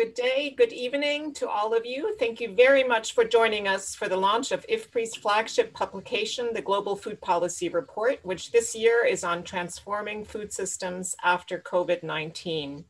[0.00, 2.16] Good day, good evening to all of you.
[2.18, 6.62] Thank you very much for joining us for the launch of IFPRI's flagship publication, the
[6.62, 12.84] Global Food Policy Report, which this year is on transforming food systems after COVID-19.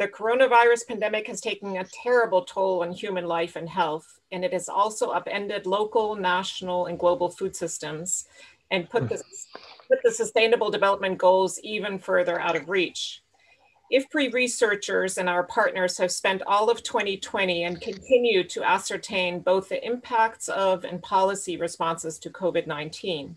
[0.00, 4.52] The coronavirus pandemic has taken a terrible toll on human life and health, and it
[4.52, 8.26] has also upended local, national, and global food systems
[8.72, 9.60] and put the, hmm.
[9.86, 13.22] put the sustainable development goals even further out of reach.
[13.92, 19.68] IFPRI researchers and our partners have spent all of 2020 and continue to ascertain both
[19.68, 23.34] the impacts of and policy responses to COVID-19.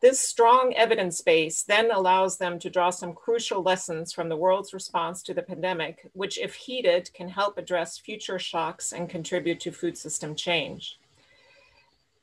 [0.00, 4.74] This strong evidence base then allows them to draw some crucial lessons from the world's
[4.74, 9.72] response to the pandemic, which if heeded can help address future shocks and contribute to
[9.72, 10.98] food system change.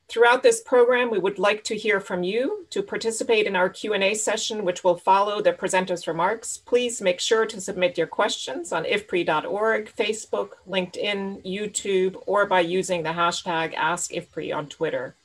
[0.08, 2.66] Throughout this program, we would like to hear from you.
[2.70, 7.44] To participate in our Q&A session, which will follow the presenter's remarks, please make sure
[7.44, 14.54] to submit your questions on ifpri.org, Facebook, LinkedIn, YouTube, or by using the hashtag AskIFPRI
[14.54, 15.16] on Twitter.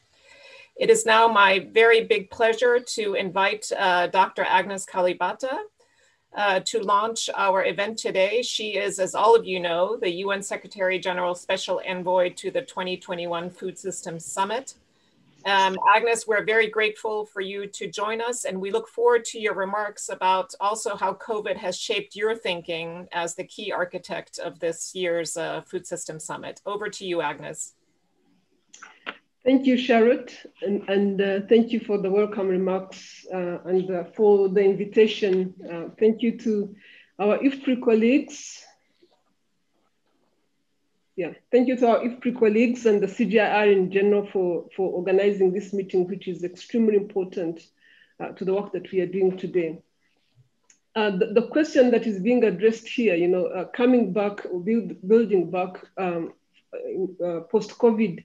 [0.75, 4.43] It is now my very big pleasure to invite uh, Dr.
[4.43, 5.59] Agnes Kalibata,
[6.35, 8.41] uh, to launch our event today.
[8.41, 12.61] She is, as all of you know, the UN Secretary General Special Envoy to the
[12.61, 14.75] 2021 Food Systems Summit.
[15.43, 19.39] Um, Agnes, we're very grateful for you to join us, and we look forward to
[19.39, 24.59] your remarks about also how COVID has shaped your thinking as the key architect of
[24.59, 26.61] this year's uh, Food Systems Summit.
[26.65, 27.73] Over to you, Agnes.
[29.43, 34.03] Thank you, Charlotte, and, and uh, thank you for the welcome remarks uh, and uh,
[34.15, 35.55] for the invitation.
[35.67, 36.75] Uh, thank you to
[37.17, 38.63] our IFPRI colleagues.
[41.15, 45.51] Yeah, thank you to our IFPRI colleagues and the CGIAR in general for, for organizing
[45.51, 47.65] this meeting, which is extremely important
[48.19, 49.81] uh, to the work that we are doing today.
[50.95, 55.49] Uh, the, the, question that is being addressed here, you know, coming back build, building
[55.49, 56.31] back um,
[57.49, 58.23] post-COVID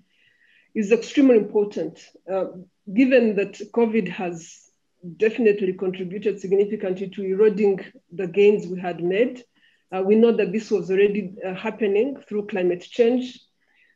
[0.77, 1.98] is extremely important,
[2.30, 2.44] uh,
[2.92, 4.70] given that COVID has
[5.16, 7.81] definitely contributed significantly to eroding
[8.12, 9.42] the gains we had made.
[9.91, 13.41] Uh, we know that this was already uh, happening through climate change.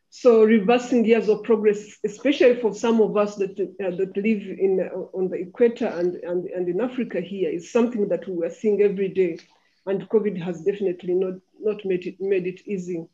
[0.09, 4.81] So reversing years of progress, especially for some of us that, uh, that live in,
[4.81, 8.51] uh, on the equator and, and, and in Africa here is something that we are
[8.51, 9.39] seeing every day.
[9.85, 13.07] And COVID has definitely not, not made, it, made it easy.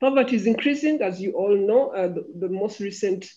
[0.00, 1.90] Poverty is increasing, as you all know.
[1.90, 3.30] Uh, the, the, most recent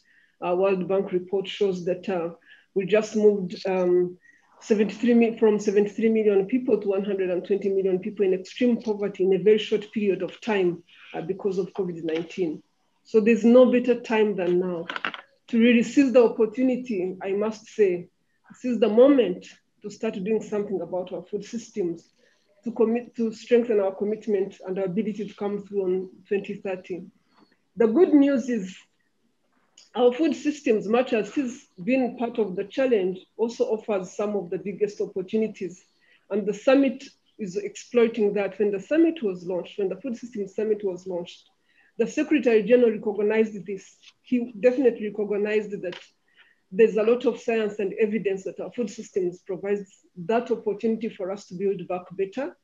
[0.46, 2.29] uh, World Bank report shows that uh,
[2.74, 4.18] we just moved um,
[4.62, 9.57] 73 from 73 million people to 120 million people in extreme poverty in a very
[9.57, 10.81] short period of time
[11.13, 12.62] uh, because of COVID-19.
[13.03, 14.85] So there's no better time than now
[15.50, 18.07] to really seize the opportunity, I must say,
[18.56, 19.47] seize the moment
[19.81, 22.13] to start doing something about our food systems
[22.63, 27.03] to commit to strengthen our commitment and our ability to come through on 2030.
[27.75, 28.75] The good news is
[29.96, 34.50] our food systems, much as it's been part of the challenge, also offers some of
[34.50, 35.85] the biggest opportunities.
[36.29, 37.03] And the summit
[37.38, 38.57] is exploiting that.
[38.57, 41.50] When the summit was launched, when the Food Systems Summit was launched,
[41.97, 43.97] the Secretary General recognized this.
[44.24, 46.00] He definitely recognized that
[46.76, 51.32] there's a lot of science and evidence that our food systems provides that opportunity for
[51.32, 52.58] us to build back better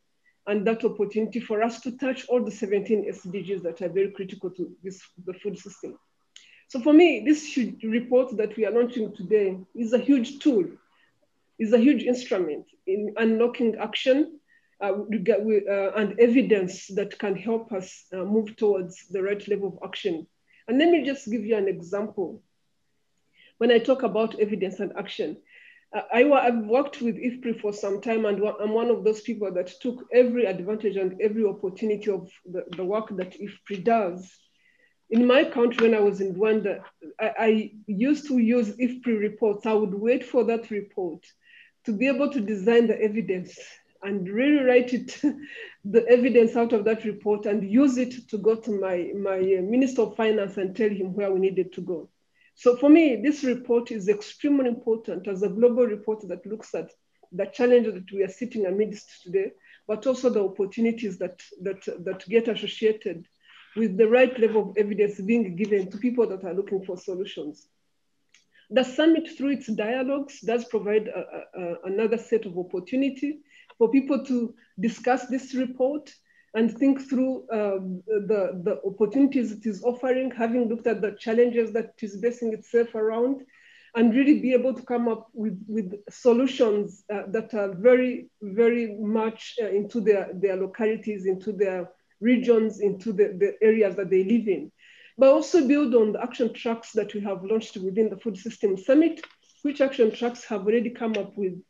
[0.47, 4.49] and that opportunity for us to touch all the 17 SDGs that are very critical
[4.49, 5.99] to this, the food system.
[6.69, 10.65] So for me, this report that we are launching today is a huge tool,
[11.59, 14.39] is a huge instrument in unlocking action
[14.81, 19.87] uh, uh, and evidence that can help us uh, move towards the right level of
[19.87, 20.25] action.
[20.67, 22.41] And let me just give you an example
[23.59, 25.37] when I talk about evidence and action.
[25.93, 29.51] Uh, I, have worked with IFPRI for some time, and I'm one of those people
[29.53, 34.31] that took every advantage and every opportunity of the, the work that IFPRI does.
[35.09, 36.81] In my country, when I was in Rwanda,
[37.19, 39.65] I, I used to use IFPRI reports.
[39.65, 41.25] I would wait for that report
[41.85, 43.57] to be able to design the evidence
[44.03, 45.19] and really write it,
[45.85, 50.03] the evidence out of that report and use it to go to my, my Minister
[50.03, 52.09] of Finance and tell him where we needed to go.
[52.59, 56.91] So for me, this report is extremely important as a global report that looks at
[57.31, 59.53] the challenges that we are sitting amidst today,
[59.87, 63.25] but also the opportunities that, that, that get associated
[63.77, 67.69] with the right level of evidence being given to people that are looking for solutions.
[68.69, 73.39] The summit, through its dialogues, does provide a, a, another set of opportunity
[73.77, 76.13] for people to discuss this report
[76.55, 81.71] and think through um, the, the opportunities it is offering, having looked at the challenges
[81.73, 83.41] that it is basing itself around,
[83.95, 88.95] and really be able to come up with, with solutions uh, that are very, very
[88.99, 91.89] much uh, into their, their localities, into their
[92.21, 94.71] regions into the, the areas that they live in.
[95.17, 98.77] But also build on the action tracks that we have launched within the Food System
[98.77, 99.21] Summit,
[99.63, 101.61] which action tracks have already come up with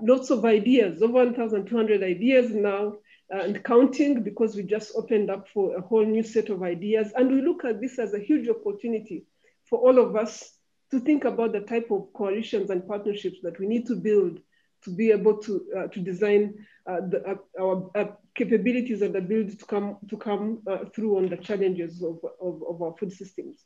[0.00, 2.92] lots of ideas, over 1,200 ideas now, uh,
[3.30, 7.12] and counting because we just opened up for a whole new set of ideas.
[7.16, 9.24] And we look at this as a huge opportunity
[9.68, 10.58] for all of us
[10.90, 14.38] to think about the type of coalitions and partnerships that we need to build
[14.84, 16.54] to be able to, uh, to design
[16.86, 18.04] uh, the, uh, our uh,
[18.36, 22.80] capabilities and ability to come, to come uh, through on the challenges of, of, of,
[22.82, 23.64] our food systems.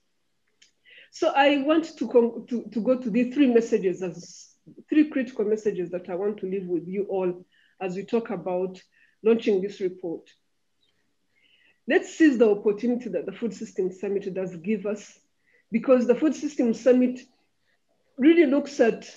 [1.10, 4.54] So I want to, to, to go to these three messages as
[4.88, 7.44] three critical messages that I want to leave with you all
[7.82, 8.80] as we talk about
[9.22, 10.28] launching this report.
[11.88, 15.18] Let's seize the opportunity that the Food System Summit does give us
[15.72, 17.20] because the Food System Summit
[18.18, 19.10] really looks at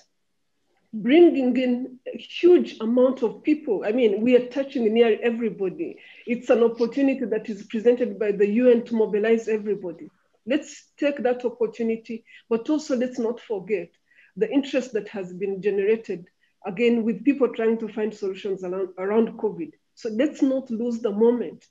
[0.94, 3.84] bringing in a huge amount of people.
[3.86, 5.98] I mean, we are touching near everybody.
[6.28, 10.10] It's an opportunity that is presented by the UN to mobilize everybody.
[10.46, 13.90] Let's take that opportunity, but also let's not forget
[14.36, 16.28] the interest that has been generated,
[16.66, 19.72] again, with people trying to find solutions around, around COVID.
[19.96, 21.66] So let's not lose the moment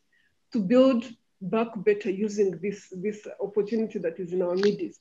[0.53, 1.05] to build
[1.41, 5.01] back better using this, this opportunity that is in our midst.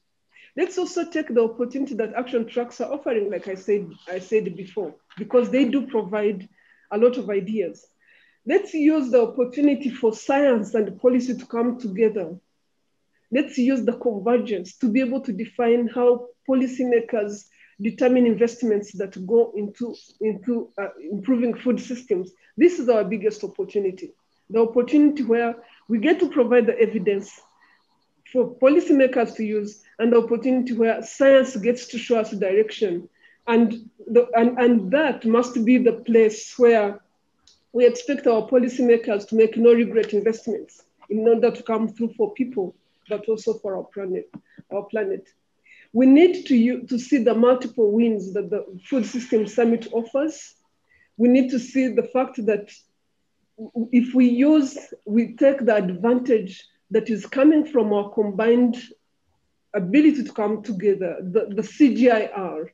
[0.57, 4.55] Let's also take the opportunity that action tracks are offering, like I said, I said
[4.55, 6.49] before, because they do provide
[6.91, 7.87] a lot of ideas.
[8.45, 12.35] Let's use the opportunity for science and policy to come together.
[13.31, 17.45] Let's use the convergence to be able to define how policymakers
[17.81, 22.31] determine investments that go into, into uh, improving food systems.
[22.57, 24.13] This is our biggest opportunity.
[24.49, 25.55] The opportunity where
[25.87, 27.41] we get to provide the evidence
[28.31, 33.09] for policymakers to use and the opportunity where science gets to show us direction.
[33.47, 37.01] And, the, and, and that must be the place where
[37.73, 42.33] we expect our policymakers to make no regret investments in order to come through for
[42.33, 42.75] people,
[43.09, 44.29] but also for our planet.
[44.71, 45.27] Our planet.
[45.93, 50.55] We need to, to see the multiple wins that the Food System Summit offers.
[51.17, 52.71] We need to see the fact that
[53.91, 58.77] if we use, we take the advantage that is coming from our combined
[59.73, 62.69] ability to come together, the, the CGIAR,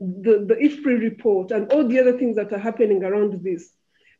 [0.00, 3.70] the, the IFPRI report, and all the other things that are happening around this.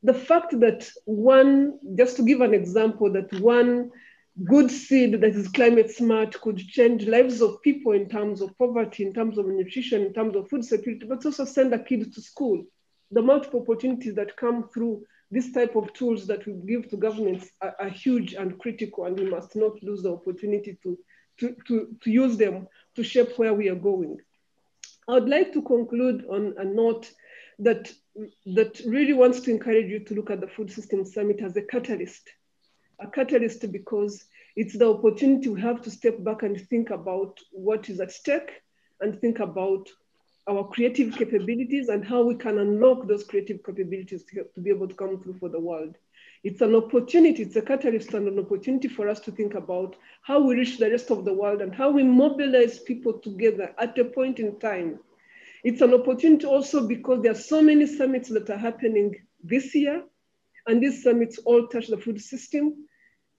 [0.02, 3.90] The fact that one, just to give an example, that one
[4.44, 9.04] good seed that is climate smart could change lives of people in terms of poverty,
[9.04, 12.20] in terms of nutrition, in terms of food security, but also send a kid to
[12.20, 12.64] school.
[13.10, 17.48] The multiple opportunities that come through this type of tools that we give to governments
[17.60, 20.98] are, are, huge and critical, and we must not lose the opportunity to,
[21.40, 24.18] to, to, to use them to shape where we are going.
[25.08, 27.10] I would like to conclude on a note
[27.58, 27.92] that,
[28.54, 31.62] that really wants to encourage you to look at the Food Systems Summit as a
[31.62, 32.30] catalyst.
[33.02, 37.90] A catalyst because it's the opportunity we have to step back and think about what
[37.90, 38.62] is at stake
[39.00, 39.88] and think about
[40.48, 44.86] our creative capabilities and how we can unlock those creative capabilities to, to, be able
[44.86, 45.96] to come through for the world.
[46.44, 50.40] It's an opportunity, it's a catalyst and an opportunity for us to think about how
[50.40, 54.04] we reach the rest of the world and how we mobilize people together at a
[54.04, 55.00] point in time.
[55.64, 60.04] It's an opportunity also because there are so many summits that are happening this year,
[60.66, 62.86] and these summits all touch the food system.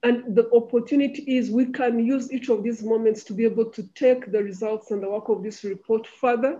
[0.04, 3.83] And the opportunity is we can use each of these moments to be able to
[3.95, 6.60] take the results and the work of this report further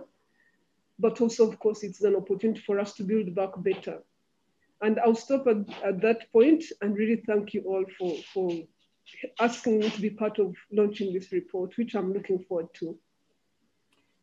[0.98, 3.98] but also, of course, it's an opportunity for us to build back better.
[4.80, 8.50] And I'll stop at, at that point and really thank you all for, for
[9.40, 12.98] asking me to be part of launching this report, which I'm looking forward to.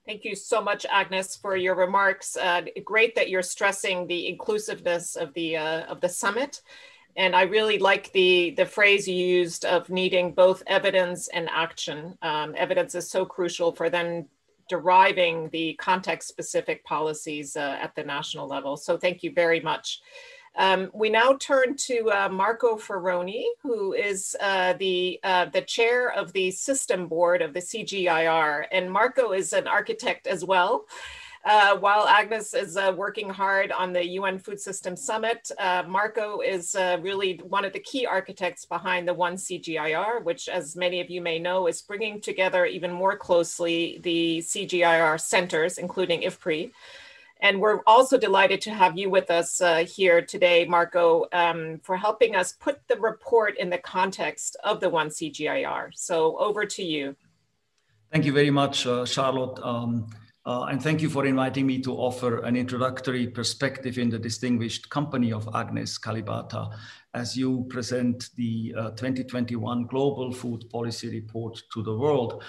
[0.06, 2.36] Thank you so much, Agnes, for your remarks.
[2.36, 6.62] Uh, great that you're stressing the inclusiveness of the uh, of the summit,
[7.16, 12.18] and I really like the the phrase you used of needing both evidence and action.
[12.22, 14.28] Um, evidence is so crucial for then
[14.70, 18.78] deriving the context specific policies uh, at the national level.
[18.78, 20.02] So thank you very much.
[20.56, 26.12] Um, we now turn to uh, Marco Ferroni, who is uh, the, uh, the chair
[26.12, 28.66] of the system board of the CGIAR.
[28.72, 30.86] And Marco is an architect as well.
[31.44, 36.42] Uh, while Agnes is uh, working hard on the UN Food System Summit, uh, Marco
[36.42, 41.02] is uh, really one of the key architects behind the One CGIAR, which, as many
[41.02, 46.72] of you may know, is bringing together even more closely the CGIAR centers, including IFPRI.
[47.42, 51.98] And we're also delighted to have you with us uh, here today, Marco, um, for
[51.98, 55.90] helping us put the report in the context of the One CGIAR.
[55.96, 57.16] So over to you.
[58.12, 59.60] Thank you very much, uh, Charlotte.
[59.64, 60.06] Um,
[60.44, 64.90] Uh, and thank you for inviting me to offer an introductory perspective in the distinguished
[64.90, 66.76] company of Agnes Kalibata
[67.14, 72.44] as you present the uh, 2021 Global Food Policy Report to the world.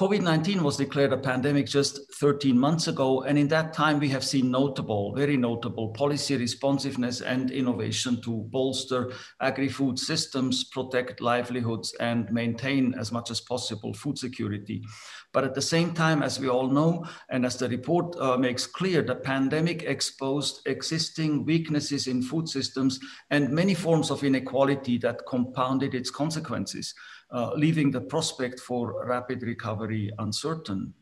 [0.00, 4.24] COVID-19 was declared a pandemic just 13 months ago, and in that time we have
[4.24, 12.32] seen notable, very notable policy responsiveness and innovation to bolster agri-food systems, protect livelihoods, and
[12.32, 14.82] maintain as much as possible food security.
[15.32, 18.66] But at the same time, as we all know, and as the report uh, makes
[18.66, 22.98] clear, the pandemic exposed existing weaknesses in food systems
[23.30, 26.94] and many forms of inequality that compounded its consequences
[27.32, 30.92] uh, leaving the prospect for rapid recovery uncertain.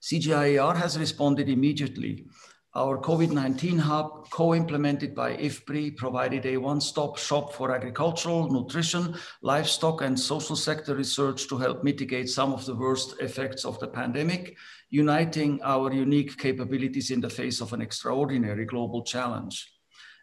[0.00, 2.26] CGIAR has responded immediately.
[2.76, 10.18] Our COVID-19 hub, co-implemented by IFPRI, provided a one-stop shop for agricultural, nutrition, livestock, and
[10.18, 14.56] social sector research to help mitigate some of the worst effects of the pandemic,
[14.90, 19.73] uniting our unique capabilities in the face of an extraordinary global challenge.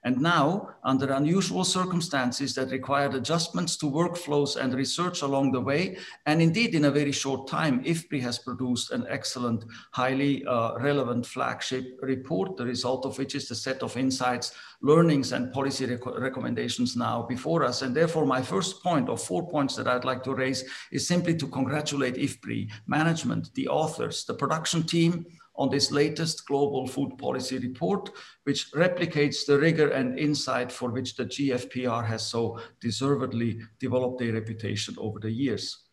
[0.03, 5.98] And now, under unusual circumstances that required adjustments to workflows and research along the way,
[6.25, 11.27] and indeed in a very short time, IFPRI has produced an excellent, highly uh, relevant
[11.27, 16.03] flagship report, the result of which is the set of insights, learnings, and policy rec
[16.05, 17.84] recommendations now before us.
[17.84, 21.36] And therefore, my first point of four points that I'd like to raise is simply
[21.38, 27.58] to congratulate IFPRI, management, the authors, the production team, on this latest global food policy
[27.60, 28.10] report,
[28.43, 34.31] which replicates the rigor and insight for which the GFPR has so deservedly developed a
[34.31, 35.86] reputation over the years.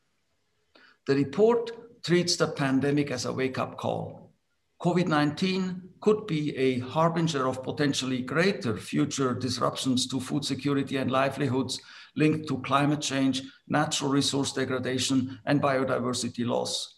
[1.06, 4.32] The report treats the pandemic as a wake-up call.
[4.80, 11.80] COVID-19 could be a harbinger of potentially greater future disruptions to food security and livelihoods
[12.14, 16.97] linked to climate change, natural resource degradation, and biodiversity loss.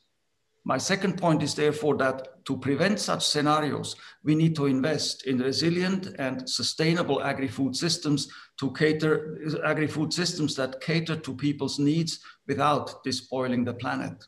[0.64, 5.38] My second point is therefore that to prevent such scenarios, we need to invest in
[5.38, 13.02] resilient and sustainable agri-food systems to cater agri-food systems that cater to people's needs without
[13.04, 14.24] despoiling the planet.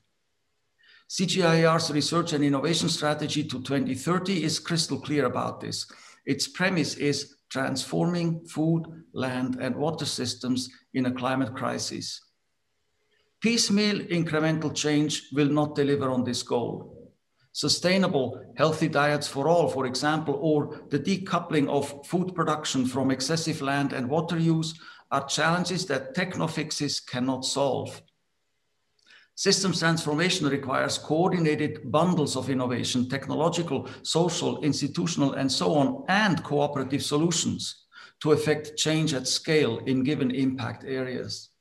[1.11, 5.87] CGIAR's research and innovation strategy to 2030 is crystal clear about this.
[6.25, 12.32] Its premise is transforming food, land, and water systems in a climate crisis.
[13.43, 17.13] Piecemeal incremental change will not deliver on this goal.
[17.51, 23.61] Sustainable, healthy diets for all, for example, or the decoupling of food production from excessive
[23.61, 24.79] land and water use
[25.11, 28.01] are challenges that technofixes cannot solve.
[29.35, 37.03] Systems transformation requires coordinated bundles of innovation, technological, social, institutional, and so on, and cooperative
[37.03, 37.87] solutions
[38.21, 41.52] to effect change at scale in given impact areas.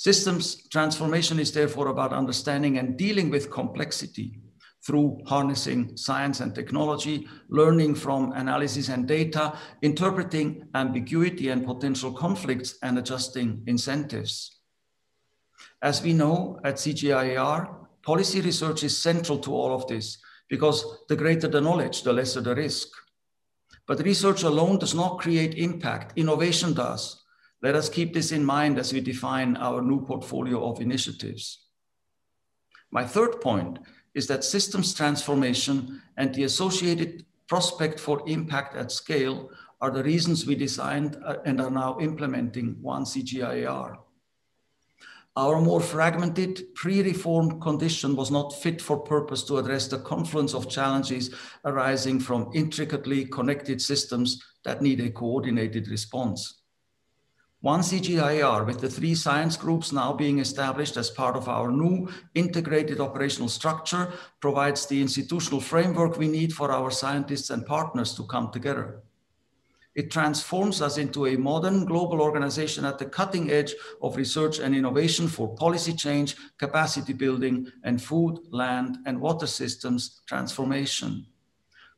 [0.00, 4.40] Systems transformation is therefore about understanding and dealing with complexity
[4.82, 9.52] through harnessing science and technology, learning from analysis and data,
[9.82, 14.60] interpreting ambiguity and potential conflicts, and adjusting incentives.
[15.82, 17.68] As we know at CGIAR,
[18.02, 20.16] policy research is central to all of this
[20.48, 22.88] because the greater the knowledge, the lesser the risk.
[23.86, 27.19] But research alone does not create impact, innovation does.
[27.62, 31.66] Let us keep this in mind as we define our new portfolio of initiatives.
[32.90, 33.78] My third point
[34.14, 39.50] is that systems transformation and the associated prospect for impact at scale
[39.80, 43.96] are the reasons we designed uh, and are now implementing One CGIAR.
[45.36, 50.68] Our more fragmented pre-reform condition was not fit for purpose to address the confluence of
[50.68, 56.59] challenges arising from intricately connected systems that need a coordinated response.
[57.62, 62.08] One CGIAR with the three science groups now being established as part of our new
[62.34, 68.24] integrated operational structure provides the institutional framework we need for our scientists and partners to
[68.24, 69.02] come together.
[69.94, 74.74] It transforms us into a modern global organization at the cutting edge of research and
[74.74, 81.26] innovation for policy change, capacity building, and food, land, and water systems transformation.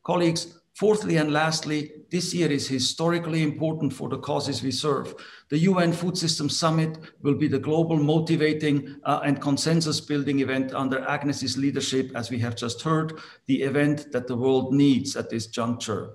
[0.03, 5.15] Colleagues, Fourthly and lastly, this year is historically important for the causes we serve.
[5.51, 10.73] The UN Food Systems Summit will be the global motivating uh, and consensus building event
[10.73, 15.29] under Agnes's leadership, as we have just heard, the event that the world needs at
[15.29, 16.13] this juncture.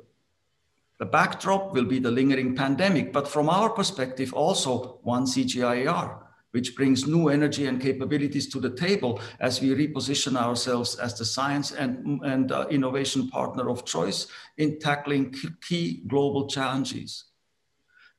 [1.00, 6.76] The backdrop will be the lingering pandemic, but from our perspective, also one CGIAR which
[6.76, 11.72] brings new energy and capabilities to the table as we reposition ourselves as the science
[11.72, 14.28] and, and uh, innovation partner of choice
[14.58, 17.26] in tackling key global challenges.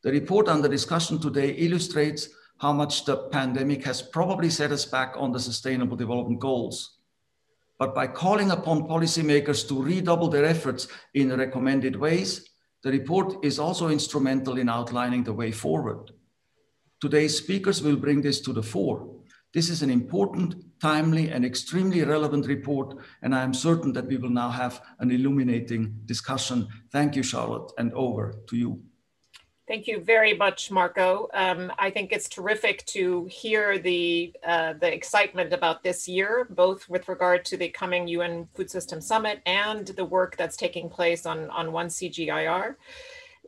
[0.02, 5.14] The report under discussion today illustrates how much the pandemic has probably set us back
[5.16, 6.98] on the sustainable development goals.
[7.78, 12.48] but by calling upon policymakers to redouble their efforts in recommended ways,
[12.82, 16.10] the report is also instrumental in outlining the way forward.
[17.00, 19.08] Today's speakers will bring this to the fore.
[19.54, 24.16] This is an important, timely, and extremely relevant report, and I am certain that we
[24.16, 26.66] will now have an illuminating discussion.
[26.90, 28.82] Thank you, Charlotte, and over to you.
[29.68, 31.28] Thank you very much, Marco.
[31.34, 36.88] Um, I think it's terrific to hear the uh, the excitement about this year, both
[36.88, 41.26] with regard to the coming UN Food System Summit and the work that's taking place
[41.26, 42.74] on, on 1CGIAR.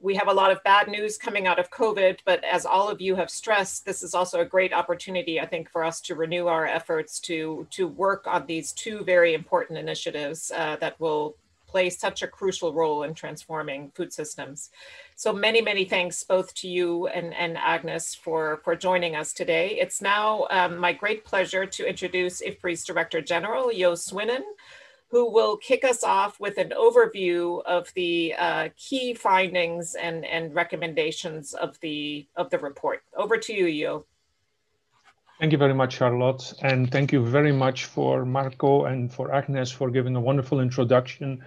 [0.02, 3.00] We have a lot of bad news coming out of COVID, but as all of
[3.02, 6.46] you have stressed, this is also a great opportunity, I think, for us to renew
[6.46, 11.36] our efforts to, to work on these two very important initiatives uh, that will
[11.70, 14.70] play such a crucial role in transforming food systems.
[15.16, 19.78] So many, many thanks both to you and, and Agnes for, for joining us today.
[19.80, 24.42] It's now um, my great pleasure to introduce IFPRI's Director General, Jo Swinnen,
[25.10, 30.54] who will kick us off with an overview of the uh, key findings and, and
[30.54, 33.02] recommendations of the, of the report.
[33.16, 34.06] Over to you, Jo.
[35.40, 36.52] Thank you very much, Charlotte.
[36.62, 41.42] And thank you very much for Marco and for Agnes for giving a wonderful introduction.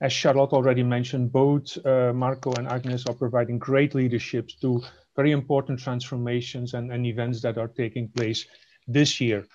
[0.00, 4.82] As Charlotte already mentioned, both uh, Marco and Agnes are providing great leadership to
[5.14, 8.46] very important transformations and, and events that are taking place
[8.88, 9.46] this year.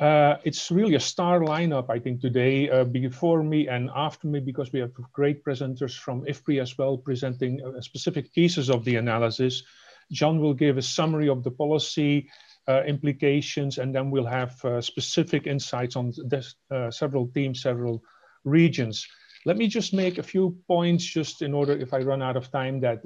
[0.00, 4.40] Uh, it's really a star lineup, I think, today, uh, before me and after me,
[4.40, 8.96] because we have great presenters from IFPRI as well, presenting uh, specific pieces of the
[8.96, 9.62] analysis.
[10.10, 12.28] John will give a summary of the policy
[12.66, 18.02] uh, implications, and then we'll have uh, specific insights on this, uh, several themes, several
[18.42, 19.06] regions.
[19.46, 22.50] Let me just make a few points just in order, if I run out of
[22.50, 23.02] time, that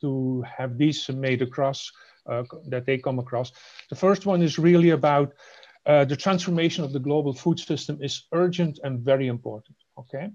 [0.00, 1.90] to have these made across,
[2.26, 3.50] that they come across.
[3.88, 5.32] The first one is really about
[5.86, 10.30] uh, the transformation of the global food system is urgent and very important, okay?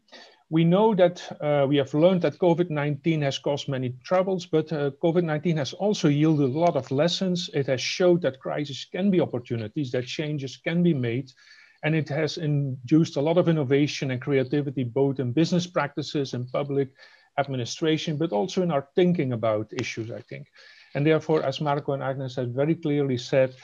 [0.50, 4.92] We know that uh, we have learned that COVID-19 has caused many troubles, but uh,
[5.04, 7.50] COVID-19 has also yielded a lot of lessons.
[7.54, 11.32] It has showed that crises can be opportunities, that changes can be made,
[11.84, 16.52] and it has induced a lot of innovation and creativity, both in business practices and
[16.52, 16.90] public
[17.38, 20.48] administration, but also in our thinking about issues, I think.
[20.94, 23.56] And therefore, as Marco and Agnes have very clearly said,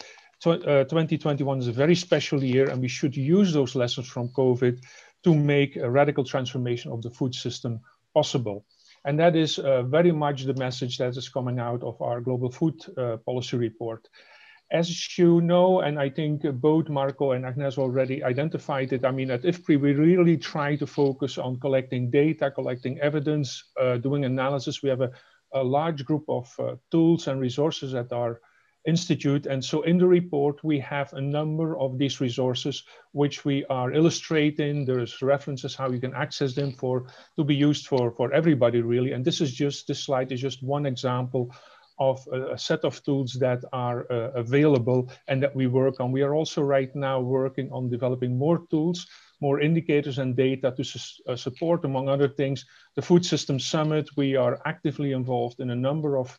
[0.42, 4.82] 2021 is a very special year, and we should use those lessons from COVID
[5.24, 7.80] to make a radical transformation of the food system
[8.14, 8.66] possible.
[9.06, 12.52] And that is uh, very much the message that is coming out of our global
[12.52, 14.08] food uh, policy report.
[14.72, 19.30] As you know, and I think both Marco and Agnes already identified it, I mean,
[19.30, 24.82] at IFPRI, we really try to focus on collecting data, collecting evidence, uh, doing analysis.
[24.82, 25.12] We have a,
[25.54, 28.40] a large group of uh, tools and resources at our
[28.86, 29.46] Institute.
[29.46, 33.94] And so in the report, we have a number of these resources, which we are
[33.94, 34.86] illustrating.
[34.86, 39.12] There's references how you can access them for to be used for, for everybody really.
[39.12, 41.54] And this is just, this slide is just one example
[42.00, 46.12] of a, a set of tools that are uh, available and that we work on.
[46.12, 49.06] We are also right now working on developing more tools
[49.42, 52.66] more indicators and data to su uh, support, among other things,
[52.96, 54.08] the Food System Summit.
[54.16, 56.38] We are actively involved in a number of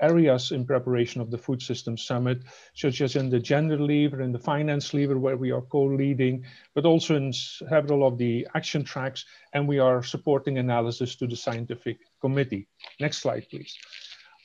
[0.00, 2.42] areas in preparation of the Food System Summit,
[2.74, 6.84] such as in the gender lever, and the finance lever, where we are co-leading, but
[6.84, 11.98] also in several of the action tracks, and we are supporting analysis to the scientific
[12.20, 12.68] committee.
[13.00, 13.76] Next slide, please.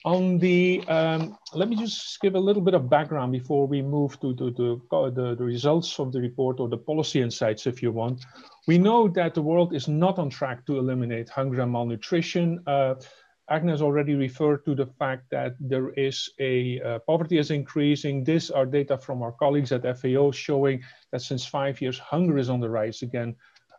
[0.06, 4.18] On the, um, let me just give a little bit of background before we move
[4.22, 4.82] to, to, to
[5.14, 8.26] the, the results of the report or the policy insights, if you want.
[8.66, 12.64] We know that the world is not on track to eliminate hunger and malnutrition.
[12.66, 12.96] Uh,
[13.50, 18.24] Agnes already referred to the fact that there is a uh, poverty is increasing.
[18.24, 22.50] This are data from our colleagues at FAO showing that since five years, hunger is
[22.50, 23.36] on the rise again,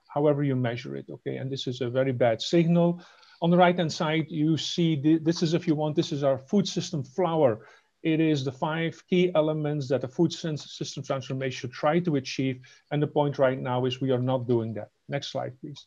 [0.09, 1.37] however you measure it, okay?
[1.37, 3.01] And this is a very bad signal.
[3.43, 6.37] On the right-hand side, you see, the, this is, if you want, this is our
[6.37, 7.67] food system flower.
[8.03, 12.61] It is the five key elements that a food system transformation should try to achieve.
[12.91, 14.91] And the point right now is we are not doing that.
[15.09, 15.87] Next slide, please.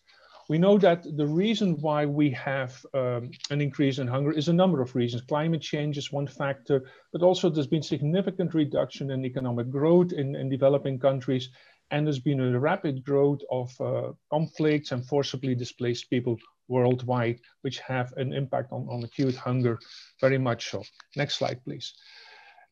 [0.50, 4.54] We know that the reason why we have um, an increase in hunger is a
[4.54, 5.24] number of reasons.
[5.24, 10.36] Climate change is one factor, but also there's been significant reduction in economic growth in,
[10.36, 11.50] in developing countries,
[11.92, 17.80] and there's been a rapid growth of uh, conflicts and forcibly displaced people worldwide, which
[17.80, 19.80] have an impact on, on acute hunger,
[20.20, 20.84] very much so.
[21.16, 21.94] Next slide, please.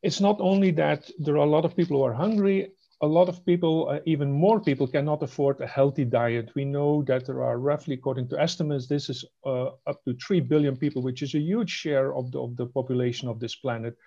[0.02, 3.28] It's not only that there are a lot of people who are hungry, a lot
[3.28, 6.52] of people, uh, even more people, cannot afford a healthy diet.
[6.56, 10.42] We know that there are roughly, according to estimates, this is uh, up to 3
[10.42, 13.98] billion people, which is a huge share of the, of the population of this planet.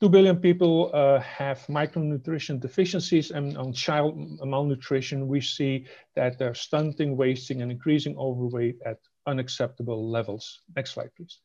[0.00, 6.54] 2 billion people uh, have micronutrition deficiencies and on child malnutrition, we see that they're
[6.54, 10.62] stunting, wasting and increasing overweight at unacceptable levels.
[10.74, 11.40] Next slide, please.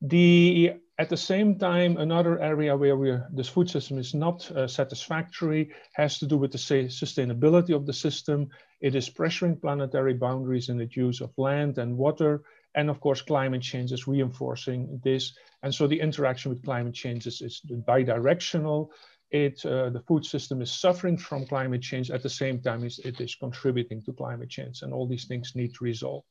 [0.00, 5.72] The, at the same time, another area where this food system is not uh, satisfactory
[5.94, 8.48] has to do with the sustainability of the system.
[8.80, 12.42] It is pressuring planetary boundaries in its use of land and water.
[12.76, 15.36] And of course, climate change is reinforcing this.
[15.64, 18.90] And so the interaction with climate change is, is bidirectional.
[19.30, 23.00] It, uh, the food system is suffering from climate change at the same time as
[23.00, 24.82] it is contributing to climate change.
[24.82, 26.22] And all these things need to resolve.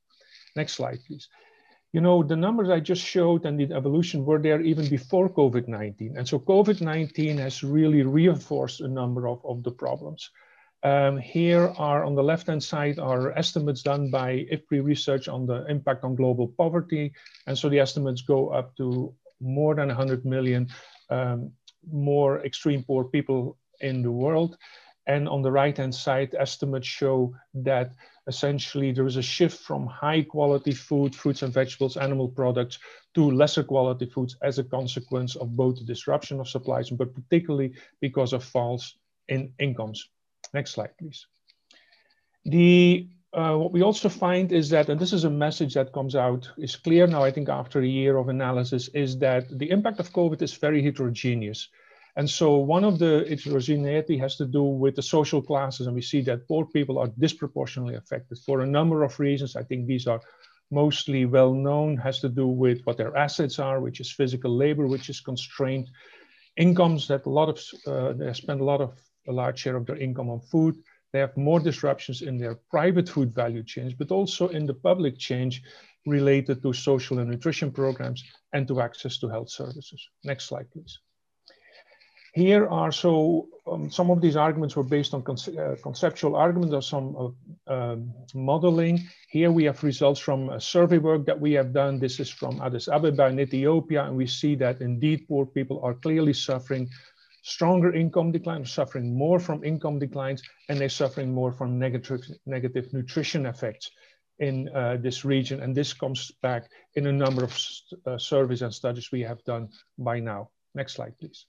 [0.56, 1.28] Next slide, please
[1.94, 6.18] you know, the numbers I just showed and the evolution were there even before COVID-19.
[6.18, 10.30] And so COVID-19 has really reinforced a number of, of the problems.
[10.84, 15.66] Um, here are on the left-hand side are estimates done by IFPRI research on the
[15.68, 17.14] impact on global poverty.
[17.48, 20.68] And so the estimates go up to more than 100 million
[21.10, 21.52] um,
[21.92, 24.58] more extreme poor people in the world.
[25.08, 27.94] And on the right-hand side, estimates show that
[28.28, 32.78] essentially there is a shift from high quality food, fruits and vegetables, animal products
[33.16, 37.74] to lesser quality foods as a consequence of both the disruption of supplies, but particularly
[38.02, 38.98] because of falls
[39.30, 40.10] in incomes.
[40.54, 41.26] Next slide, please.
[42.44, 46.16] The, uh, what we also find is that, and this is a message that comes
[46.16, 50.02] out, is clear now, I think after a year of analysis, is that the impact
[50.02, 51.70] of COVID is very heterogeneous.
[52.18, 56.02] And so one of the heterogeneity has to do with the social classes, and we
[56.02, 59.56] see that poor people are disproportionately affected for a number of reasons.
[59.56, 60.22] I think these are
[60.72, 64.88] mostly well known, has to do with what their assets are, which is physical labor,
[64.88, 65.90] which is constrained,
[66.58, 69.86] incomes that a lot of, uh, they spend a lot of, a large share of
[69.86, 70.76] their income on food.
[71.14, 75.20] They have more disruptions in their private food value chains, but also in the public
[75.20, 75.62] change
[76.08, 80.10] related to social and nutrition programs and to access to health services.
[80.24, 80.98] Next slide, please.
[82.38, 86.76] Here are so um, some of these arguments were based on conce uh, conceptual arguments
[86.76, 89.10] or some uh, um, modeling.
[89.28, 91.98] Here we have results from survey work that we have done.
[91.98, 95.96] This is from Addis Ababa in Ethiopia, and we see that indeed poor people are
[95.96, 96.88] clearly suffering
[97.42, 102.94] stronger income decline, suffering more from income declines, and they're suffering more from negative, negative
[102.94, 103.90] nutrition effects
[104.38, 105.64] in uh, this region.
[105.64, 107.54] And this comes back in a number of
[108.06, 110.52] uh, surveys and studies we have done by now.
[110.76, 111.48] Next slide, please.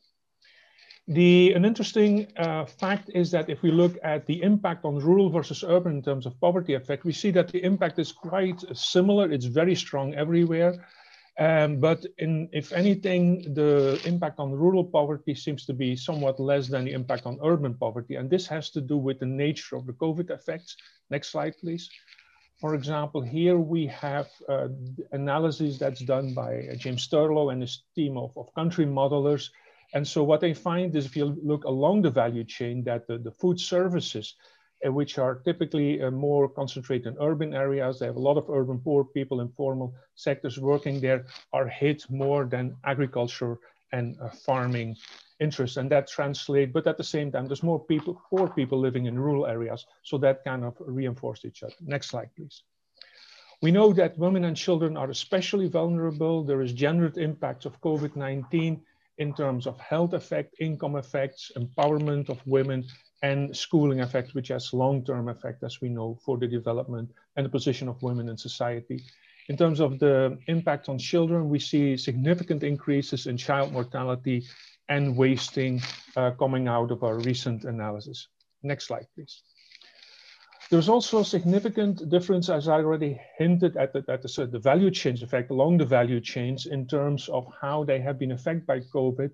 [1.09, 5.31] The, an interesting uh, fact is that if we look at the impact on rural
[5.31, 9.33] versus urban in terms of poverty effect, we see that the impact is quite similar.
[9.33, 10.87] It's very strong everywhere.
[11.39, 16.69] Um, but in, if anything, the impact on rural poverty seems to be somewhat less
[16.69, 18.17] than the impact on urban poverty.
[18.17, 20.77] And this has to do with the nature of the COVID effects.
[21.09, 21.89] Next slide, please.
[22.61, 24.69] For example, here we have uh,
[25.13, 29.49] analysis that's done by James Thurlow and his team of, of country modelers
[29.95, 33.19] and so what I find is if you look along the value chain that the,
[33.19, 34.35] the food services,
[34.87, 38.51] uh, which are typically uh, more concentrated in urban areas, they have a lot of
[38.51, 43.59] urban poor people, informal sectors working there, are hit more than agriculture
[43.93, 44.95] and uh, farming
[45.41, 45.79] interests.
[45.79, 49.19] And that translates, but at the same time, there's more people, poor people living in
[49.19, 49.87] rural areas.
[50.03, 51.75] So that kind of reinforced each other.
[51.81, 52.63] Next slide, please.
[53.63, 56.45] We know that women and children are especially vulnerable.
[56.45, 58.81] There is gendered impacts of COVID-19
[59.19, 62.85] in terms of health effect, income effects, empowerment of women,
[63.23, 67.51] and schooling effect, which has long-term effect, as we know, for the development and the
[67.51, 69.03] position of women in society.
[69.49, 74.45] In terms of the impact on children, we see significant increases in child mortality
[74.89, 75.81] and wasting
[76.17, 78.29] uh, coming out of our recent analysis.
[78.63, 79.43] Next slide, please.
[80.71, 84.91] There's also a significant difference, as I already hinted at, the, at the, the value
[84.91, 88.81] chains effect along the value chains in terms of how they have been affected by
[88.81, 89.31] COVID.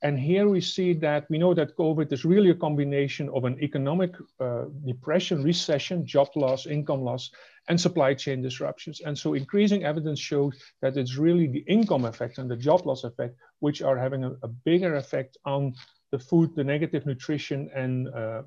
[0.00, 3.58] And here we see that we know that COVID is really a combination of an
[3.60, 7.32] economic uh, depression, recession, job loss, income loss,
[7.68, 9.00] and supply chain disruptions.
[9.00, 13.04] And so increasing evidence shows that it's really the income effect and the job loss
[13.04, 15.74] effect, which are having a, a bigger effect on
[16.12, 18.42] the food, the negative nutrition and uh,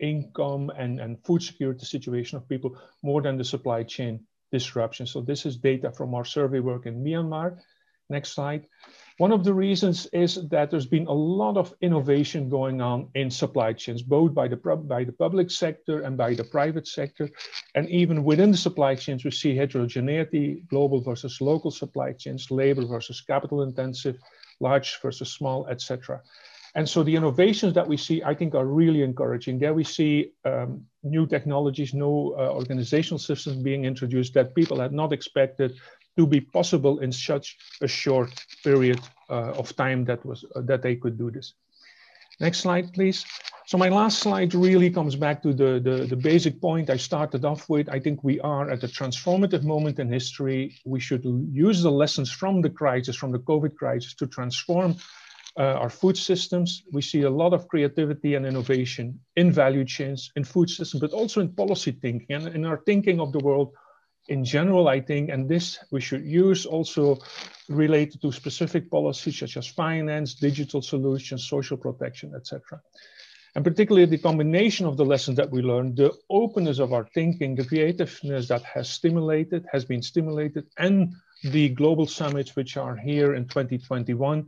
[0.00, 4.20] income and, and food security situation of people more than the supply chain
[4.52, 5.06] disruption.
[5.06, 7.58] So this is data from our survey work in Myanmar.
[8.08, 8.66] Next slide.
[9.18, 13.30] One of the reasons is that there's been a lot of innovation going on in
[13.30, 17.28] supply chains, both by the, by the public sector and by the private sector.
[17.74, 22.84] And even within the supply chains, we see heterogeneity, global versus local supply chains, labor
[22.86, 24.16] versus capital intensive,
[24.58, 26.22] large versus small, etc.
[26.74, 29.58] And so the innovations that we see, I think, are really encouraging.
[29.58, 34.92] There we see um, new technologies, new uh, organizational systems being introduced that people had
[34.92, 35.74] not expected
[36.16, 38.30] to be possible in such a short
[38.62, 41.54] period uh, of time that was uh, that they could do this.
[42.40, 43.24] Next slide, please.
[43.66, 47.44] So my last slide really comes back to the, the, the, basic point I started
[47.44, 47.88] off with.
[47.88, 50.74] I think we are at a transformative moment in history.
[50.84, 54.96] We should use the lessons from the crisis, from the COVID crisis, to transform
[55.58, 56.82] uh, our food systems.
[56.92, 61.12] We see a lot of creativity and innovation in value chains, in food systems, but
[61.12, 63.72] also in policy thinking and in our thinking of the world
[64.28, 67.18] in general, I think, and this we should use also
[67.68, 72.80] related to specific policies such as finance, digital solutions, social protection, etc.
[73.56, 77.56] And particularly the combination of the lessons that we learned, the openness of our thinking,
[77.56, 83.34] the creativeness that has stimulated, has been stimulated, and the global summits which are here
[83.34, 84.46] in 2021,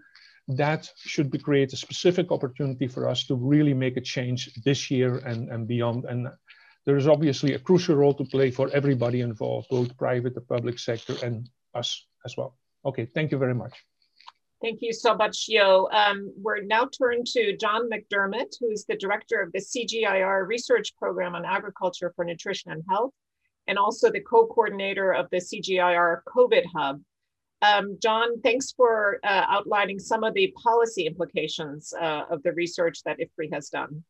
[0.48, 4.90] that should be create a specific opportunity for us to really make a change this
[4.90, 6.04] year and, and beyond.
[6.04, 6.28] And
[6.84, 10.78] there is obviously a crucial role to play for everybody involved, both private, the public
[10.78, 12.56] sector, and us as well.
[12.84, 13.72] Okay, thank you very much.
[14.60, 15.88] Thank you so much, Jo.
[15.92, 21.34] Um, we're now turned to John McDermott, who's the director of the CGIAR Research Program
[21.34, 23.10] on Agriculture for Nutrition and Health,
[23.66, 27.00] and also the co-coordinator of the CGIAR COVID Hub.
[27.62, 33.04] Um, John, thanks for uh, outlining some of the policy implications uh, of the research
[33.04, 34.02] that IFPRI has done.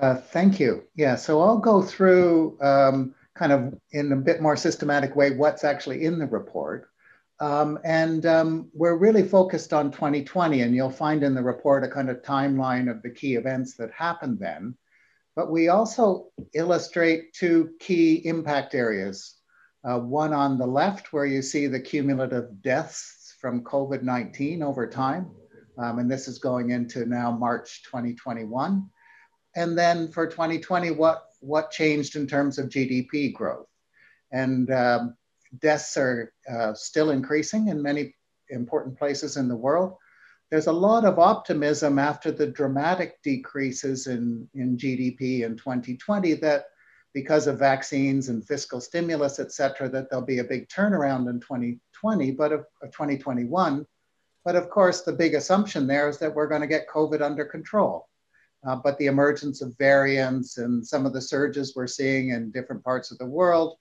[0.00, 0.82] Uh, thank you.
[0.96, 5.62] Yeah, so I'll go through um, kind of in a bit more systematic way what's
[5.62, 6.88] actually in the report.
[7.38, 11.88] Um, and um, we're really focused on 2020, and you'll find in the report a
[11.88, 14.76] kind of timeline of the key events that happened then.
[15.36, 19.34] But we also illustrate two key impact areas.
[19.86, 24.86] Uh, one on the left, where you see the cumulative deaths from COVID 19 over
[24.86, 25.30] time.
[25.76, 28.88] Um, and this is going into now March 2021
[29.56, 33.66] and then for 2020, what, what changed in terms of GDP growth?
[34.32, 35.16] And um,
[35.60, 38.14] deaths are uh, still increasing in many
[38.50, 39.96] important places in the world.
[40.50, 46.66] There's a lot of optimism after the dramatic decreases in, in GDP in 2020 that
[47.14, 51.40] because of vaccines and fiscal stimulus, et cetera, that there'll be a big turnaround in
[51.40, 53.86] 2020, but of, of 2021.
[54.44, 57.44] But of course, the big assumption there is that we're going to get COVID under
[57.44, 58.08] control.
[58.66, 62.82] Uh, but the emergence of variants and some of the surges we're seeing in different
[62.82, 63.76] parts of the world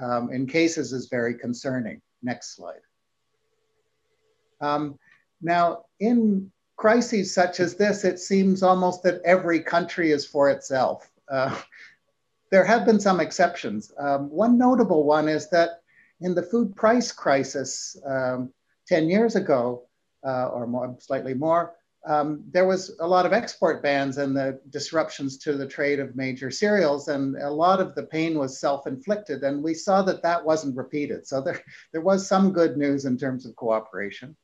[0.00, 2.02] um, in cases is very concerning.
[2.22, 2.80] Next slide.
[4.60, 4.98] Um,
[5.40, 11.08] now, in crises such as this, it seems almost that every country is for itself.
[11.30, 11.56] Uh,
[12.50, 13.92] there have been some exceptions.
[13.98, 15.82] Um, one notable one is that
[16.20, 18.52] in the food price crisis um,
[18.86, 19.86] 10 years ago,
[20.26, 21.74] uh, or more, slightly more,
[22.06, 26.16] um, there was a lot of export bans and the disruptions to the trade of
[26.16, 30.44] major cereals, and a lot of the pain was self-inflicted, and we saw that that
[30.44, 31.26] wasn't repeated.
[31.26, 34.36] So there, there was some good news in terms of cooperation.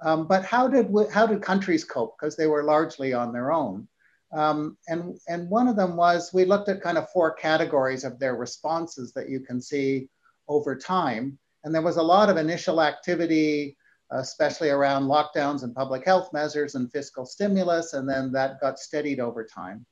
[0.00, 2.16] Um, but how did, how did countries cope?
[2.18, 3.88] Because they were largely on their own.
[4.32, 8.18] Um, and, and one of them was we looked at kind of four categories of
[8.18, 10.08] their responses that you can see
[10.48, 11.38] over time.
[11.64, 13.76] And there was a lot of initial activity
[14.10, 19.20] especially around lockdowns and public health measures and fiscal stimulus, and then that got steadied
[19.20, 19.84] over time.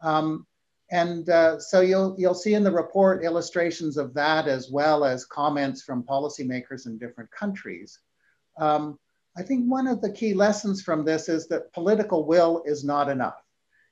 [0.00, 0.46] Um,
[0.90, 5.26] and uh, so you'll, you'll see in the report illustrations of that as well as
[5.26, 7.98] comments from policymakers in different countries.
[8.58, 8.98] Um,
[9.36, 13.08] I think one of the key lessons from this is that political will is not
[13.08, 13.42] enough.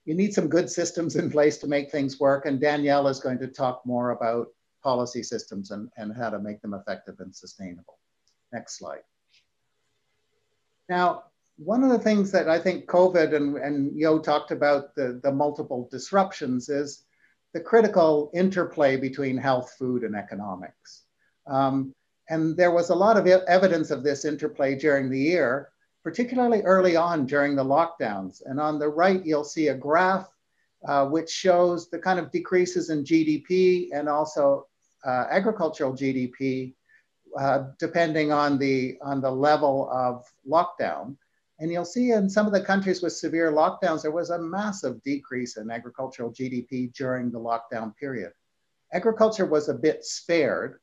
[0.06, 3.38] You need some good systems in place to make things work, and Danielle is going
[3.40, 4.46] to talk more about
[4.82, 7.98] policy systems and, and how to make them effective and sustainable.
[8.52, 9.02] Next slide.
[10.88, 11.24] Now,
[11.58, 15.32] one of the things that I think COVID and, and Jo talked about the, the
[15.32, 17.04] multiple disruptions is
[17.52, 21.02] the critical interplay between health, food, and economics.
[21.48, 21.94] Um,
[22.28, 25.70] and there was a lot of evidence of this interplay during the year,
[26.06, 28.40] particularly early on during the lockdowns.
[28.46, 30.28] And on the right, you'll see a graph
[30.86, 34.68] uh, which shows the kind of decreases in GDP and also
[35.04, 36.74] uh, agricultural GDP
[37.36, 41.16] uh, depending on the, on the level of lockdown.
[41.58, 45.02] And you'll see in some of the countries with severe lockdowns, there was a massive
[45.02, 48.30] decrease in agricultural GDP during the lockdown period.
[48.92, 50.78] Agriculture was a bit spared,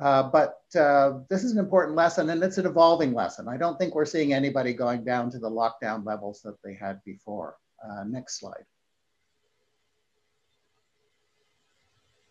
[0.00, 3.48] uh, but uh, this is an important lesson and it's an evolving lesson.
[3.48, 7.02] I don't think we're seeing anybody going down to the lockdown levels that they had
[7.04, 7.56] before.
[7.82, 8.64] Uh, next slide.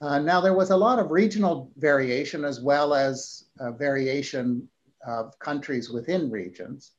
[0.02, 4.68] Uh, now, there was a lot of regional variation as well as uh, variation
[5.08, 6.92] of countries within regions.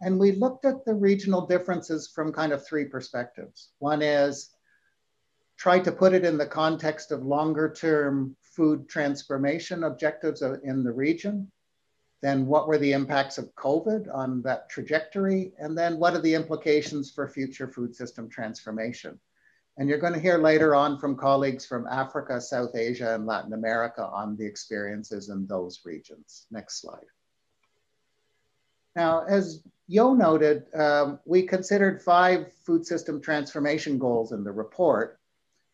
[0.00, 3.70] And we looked at the regional differences from kind of three perspectives.
[3.78, 4.50] One is
[5.56, 10.92] try to put it in the context of longer term food transformation objectives in the
[10.92, 11.50] region.
[12.20, 15.52] Then what were the impacts of COVID on that trajectory?
[15.58, 19.18] And then what are the implications for future food system transformation?
[19.78, 23.54] And you're going to hear later on from colleagues from Africa, South Asia, and Latin
[23.54, 26.46] America on the experiences in those regions.
[26.50, 27.06] Next slide.
[28.94, 35.18] Now, as Jo noted, um, we considered five food system transformation goals in the report.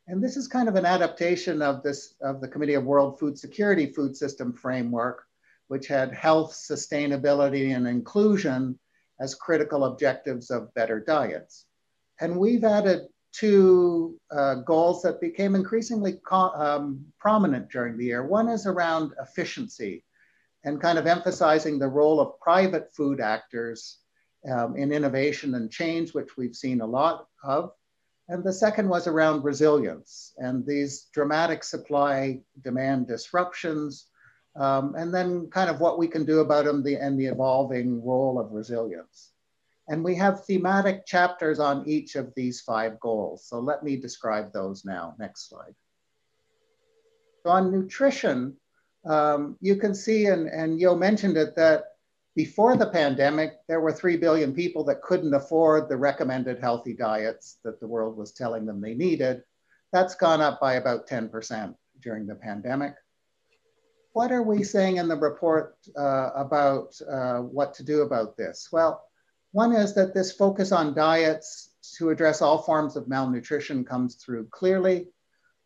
[0.09, 3.39] And this is kind of an adaptation of this of the Committee of World Food
[3.39, 5.25] Security food system framework,
[5.69, 8.79] which had health, sustainability, and inclusion
[9.21, 11.67] as critical objectives of better diets.
[12.23, 18.27] And we've added two uh, goals that became increasingly um, prominent during the year.
[18.27, 20.05] One is around efficiency
[20.65, 23.99] and kind of emphasizing the role of private food actors
[24.51, 27.73] um, in innovation and change, which we've seen a lot of.
[28.29, 34.09] And the second was around resilience and these dramatic supply demand disruptions,
[34.55, 38.05] um, and then kind of what we can do about them the, and the evolving
[38.05, 39.33] role of resilience.
[39.89, 43.47] And we have thematic chapters on each of these five goals.
[43.47, 45.15] So let me describe those now.
[45.19, 45.75] Next slide.
[47.43, 48.59] So on nutrition,
[49.07, 51.88] um, you can see, and, and Jo mentioned it, that
[52.39, 57.59] before the pandemic, there were 3 billion people that couldn't afford the recommended healthy diets
[57.65, 59.43] that the world was telling them they needed.
[59.93, 62.95] That's gone up by about 10% during the pandemic.
[64.13, 68.69] What are we saying in the report uh, about uh, what to do about this?
[68.71, 69.03] Well,
[69.51, 74.47] one is that this focus on diets to address all forms of malnutrition comes through
[74.53, 75.09] clearly,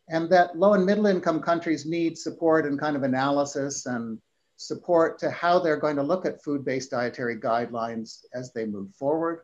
[0.09, 4.23] and that low and middle income countries need support and kind of analysis and
[4.67, 9.41] support to how they're going to look at food-based dietary guidelines as they move forward.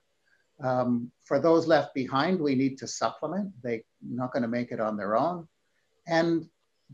[0.63, 3.53] Um, for those left behind, we need to supplement.
[3.63, 5.47] They're not going to make it on their own.
[6.07, 6.49] And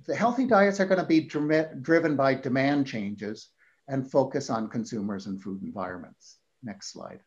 [0.06, 3.48] the healthy diets are going to be driven by demand changes
[3.88, 6.38] and focus on consumers and food environments.
[6.62, 7.20] Next slide.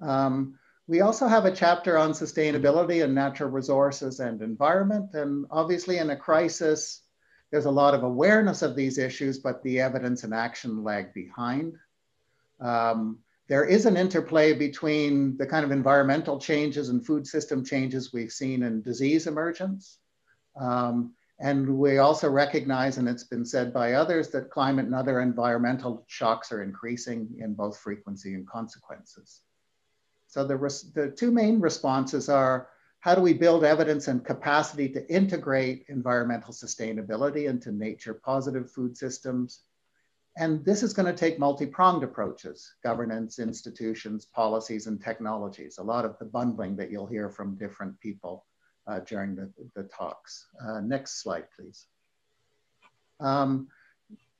[0.00, 5.14] Um, we also have a chapter on sustainability and natural resources and environment.
[5.14, 7.02] And obviously in a crisis,
[7.50, 11.76] there's a lot of awareness of these issues, but the evidence and action lag behind.
[12.60, 18.12] Um, there is an interplay between the kind of environmental changes and food system changes
[18.12, 19.98] we've seen in disease emergence.
[20.60, 25.20] Um, and we also recognize, and it's been said by others, that climate and other
[25.20, 29.40] environmental shocks are increasing in both frequency and consequences.
[30.28, 30.56] So the,
[30.94, 32.68] the two main responses are
[33.00, 38.96] how do we build evidence and capacity to integrate environmental sustainability into nature positive food
[38.96, 39.62] systems?
[40.36, 46.04] And this is going to take multi-pronged approaches, governance, institutions, policies, and technologies, a lot
[46.04, 48.46] of the bundling that you'll hear from different people
[48.86, 50.46] uh, during the, the talks.
[50.62, 51.86] Uh, next slide, please.
[53.18, 53.68] Um,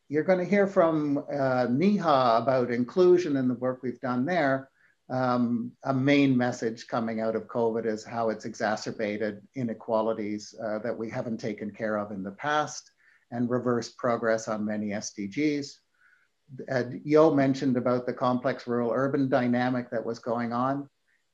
[0.09, 4.70] you're going to hear from uh, about inclusion and the work we've done there
[5.11, 10.97] um, a main message coming out of COVID is how it's exacerbated inequalities uh, that
[10.97, 12.91] we haven't taken care of in the past
[13.33, 15.73] and reversed progress on many SDGs.
[16.71, 20.89] Uh, Jo mentioned about the complex rural urban dynamic that was going on.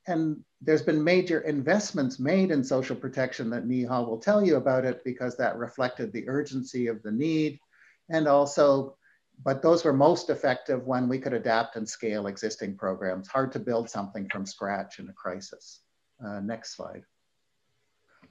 [0.07, 4.85] And there's been major investments made in social protection that Neha will tell you about
[4.85, 7.59] it because that reflected the urgency of the need
[8.09, 8.96] and also
[9.43, 13.27] but those were most effective when we could adapt and scale existing programs.
[13.27, 15.81] Hard to build something from scratch in a crisis.
[16.23, 17.03] Uh, next slide.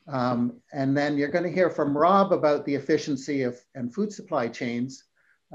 [0.08, 4.12] Um, and then you're going to hear from Rob about the efficiency of and food
[4.12, 5.04] supply chains.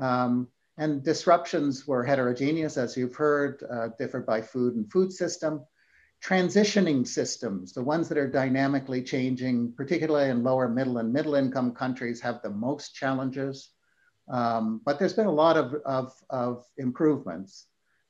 [0.01, 5.65] Um, and disruptions were heterogeneous, as you've heard, uh, differed by food and food system.
[6.23, 11.73] Transitioning systems, the ones that are dynamically changing, particularly in lower middle and middle income
[11.73, 13.71] countries, have the most challenges.
[14.31, 17.67] Um, but there's been a lot of, of, of improvements.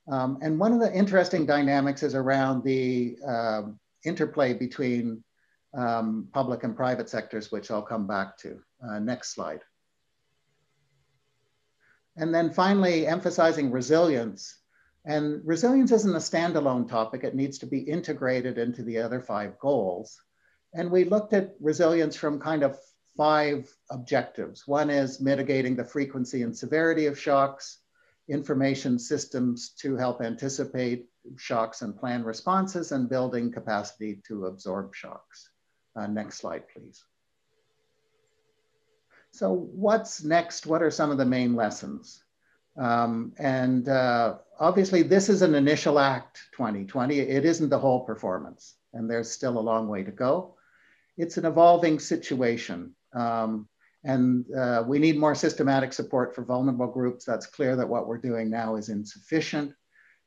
[0.10, 3.64] Um, and one of the interesting dynamics is around the uh,
[4.06, 5.24] interplay between
[5.76, 8.60] um, public and private sectors, which I'll come back to.
[8.88, 9.62] Uh, next slide.
[12.18, 14.60] And then finally, emphasizing resilience.
[15.06, 17.24] And resilience isn't a standalone topic.
[17.24, 20.20] It needs to be integrated into the other five goals.
[20.74, 22.78] And we looked at resilience from kind of
[23.18, 24.68] five objectives.
[24.68, 27.80] One is mitigating the frequency and severity of shocks,
[28.30, 31.08] information systems to help anticipate
[31.38, 35.50] shocks and plan responses, and building capacity to absorb shocks.
[35.96, 37.04] Uh, next slide, please.
[39.32, 40.66] So what's next?
[40.66, 42.24] What are some of the main lessons?
[42.78, 47.20] Um, and uh, obviously this is an initial act 2020.
[47.20, 50.56] It isn't the whole performance and there's still a long way to go.
[51.18, 53.68] It's an evolving situation Um,
[54.04, 57.24] and uh, we need more systematic support for vulnerable groups.
[57.24, 59.74] That's clear that what we're doing now is insufficient.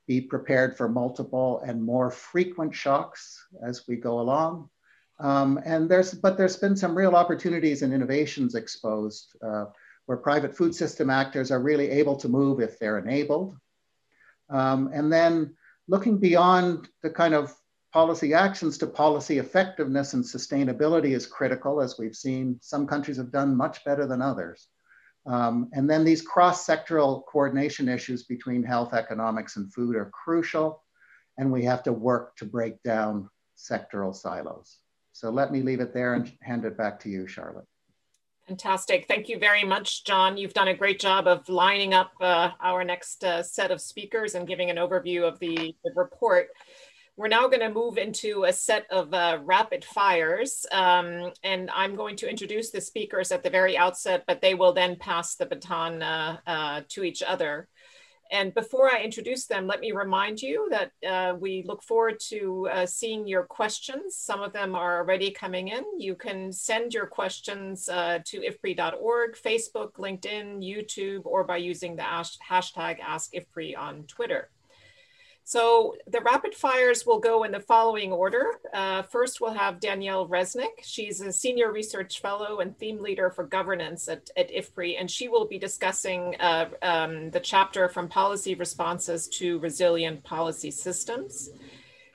[0.07, 4.69] Be prepared for multiple and more frequent shocks as we go along.
[5.19, 9.67] Um, and there's, but there's been some real opportunities and innovations exposed uh,
[10.07, 13.57] where private food system actors are really able to move if they're enabled.
[14.51, 15.57] Um, and then
[15.89, 17.55] looking beyond the kind of
[17.95, 22.59] policy actions to policy effectiveness and sustainability is critical, as we've seen.
[22.61, 24.67] Some countries have done much better than others.
[25.27, 30.83] Um, and then these cross-sectoral coordination issues between health, economics, and food are crucial.
[31.39, 34.81] And we have to work to break down sectoral silos.
[35.13, 37.69] So let me leave it there and hand it back to you, Charlotte.
[38.49, 39.07] Fantastic.
[39.07, 40.37] Thank you very much, John.
[40.37, 44.35] You've done a great job of lining up uh, our next uh, set of speakers
[44.35, 46.49] and giving an overview of the, the report.
[47.17, 51.95] We're now going to move into a set of uh, rapid fires, um, and I'm
[51.95, 55.47] going to introduce the speakers at the very outset, but they will then pass the
[55.47, 57.69] baton uh, uh, to each other.
[58.33, 62.69] And before I introduce them, let me remind you that uh, we look forward to
[62.73, 64.17] uh, seeing your questions.
[64.17, 65.85] Some of them are already coming in.
[66.01, 72.03] You can send your questions uh, to ifpri.org, Facebook, LinkedIn, YouTube, or by using the
[72.03, 74.51] hashtag AskIFPRI on Twitter.
[75.47, 78.47] So the rapid fires will go in the following order.
[78.73, 80.83] Uh, first, we'll have Danielle Resnick.
[80.83, 85.29] She's a senior research fellow and theme leader for governance at, at IFPRI, and she
[85.29, 91.51] will be discussing uh, um, the chapter from policy responses to resilient policy systems.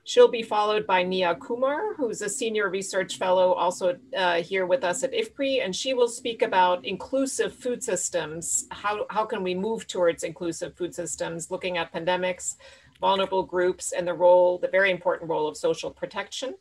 [0.05, 4.83] She'll be followed by Neha Kumar, who's a senior research fellow also uh, here with
[4.83, 8.65] us at IFPRI, and she will speak about inclusive food systems.
[8.71, 12.55] How, how can we move towards inclusive food systems, looking at pandemics,
[12.99, 16.55] vulnerable groups, and the role, the very important role of social protection.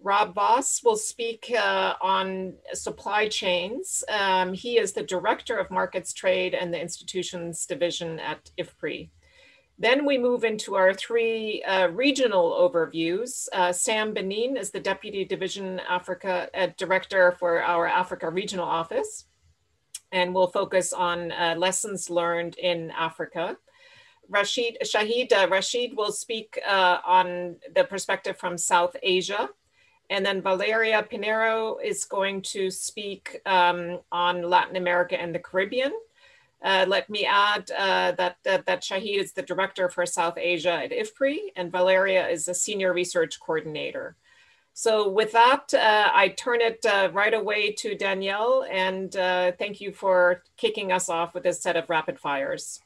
[0.00, 4.04] Rob Vos will speak uh, on supply chains.
[4.08, 9.08] Um, he is the Director of Markets Trade and the Institutions Division at IFPRI.
[9.78, 13.48] Then we move into our three uh, regional overviews.
[13.52, 19.24] Uh, Sam Benin is the Deputy Division Africa uh, Director for our Africa Regional Office,
[20.12, 23.56] and we'll focus on uh, lessons learned in Africa.
[24.28, 29.50] Rashid Shahid uh, Rashid will speak uh, on the perspective from South Asia.
[30.10, 35.92] And then Valeria Piñeiro is going to speak um, on Latin America and the Caribbean.
[36.62, 40.72] Uh, let me add uh, that, that, that Shahid is the director for South Asia
[40.72, 44.16] at IFPRI, and Valeria is a senior research coordinator.
[44.72, 49.80] So with that, uh, I turn it uh, right away to Danielle, and uh, thank
[49.80, 52.80] you for kicking us off with this set of rapid fires.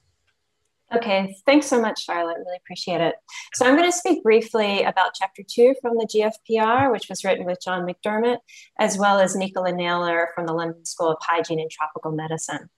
[0.94, 2.38] Okay, thanks so much, Charlotte.
[2.38, 3.14] Really appreciate it.
[3.52, 7.44] So I'm going to speak briefly about chapter two from the GFPR, which was written
[7.44, 8.38] with John McDermott,
[8.78, 12.70] as well as Nicola Naylor from the London School of Hygiene and Tropical Medicine.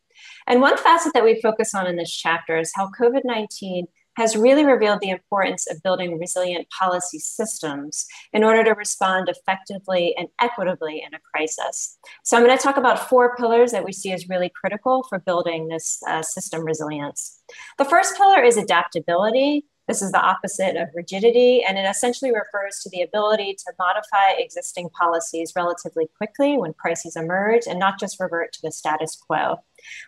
[0.49, 3.87] And one facet that we focus on in this chapter is how COVID 19
[4.21, 10.15] has really revealed the importance of building resilient policy systems in order to respond effectively
[10.19, 11.99] and equitably in a crisis.
[12.23, 15.19] So, I'm going to talk about four pillars that we see as really critical for
[15.19, 17.41] building this uh, system resilience.
[17.79, 19.65] The first pillar is adaptability.
[19.89, 24.39] This is the opposite of rigidity, and it essentially refers to the ability to modify
[24.39, 29.57] existing policies relatively quickly when crises emerge and not just revert to the status quo.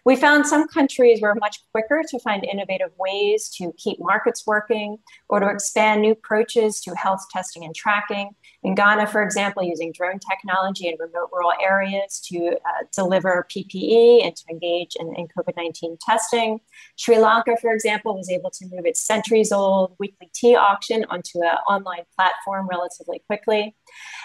[0.04, 4.98] We found some countries were much quicker to find innovative ways to keep markets working
[5.28, 8.30] or to expand new approaches to health testing and tracking.
[8.62, 14.24] In Ghana, for example, using drone technology in remote rural areas to uh, deliver PPE
[14.24, 16.60] and to engage in, in COVID 19 testing.
[16.96, 21.42] Sri Lanka, for example, was able to move its centuries old weekly tea auction onto
[21.42, 23.74] an online platform relatively quickly.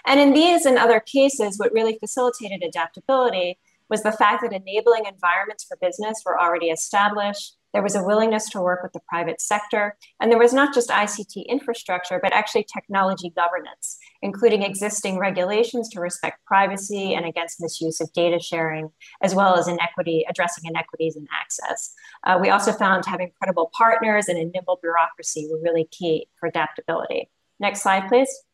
[0.05, 3.57] And in these and other cases, what really facilitated adaptability
[3.89, 7.55] was the fact that enabling environments for business were already established.
[7.73, 9.97] There was a willingness to work with the private sector.
[10.19, 15.99] And there was not just ICT infrastructure, but actually technology governance, including existing regulations to
[15.99, 18.89] respect privacy and against misuse of data sharing,
[19.21, 21.93] as well as inequity, addressing inequities in access.
[22.25, 26.47] Uh, we also found having credible partners and a nimble bureaucracy were really key for
[26.47, 27.29] adaptability.
[27.59, 28.46] Next slide, please.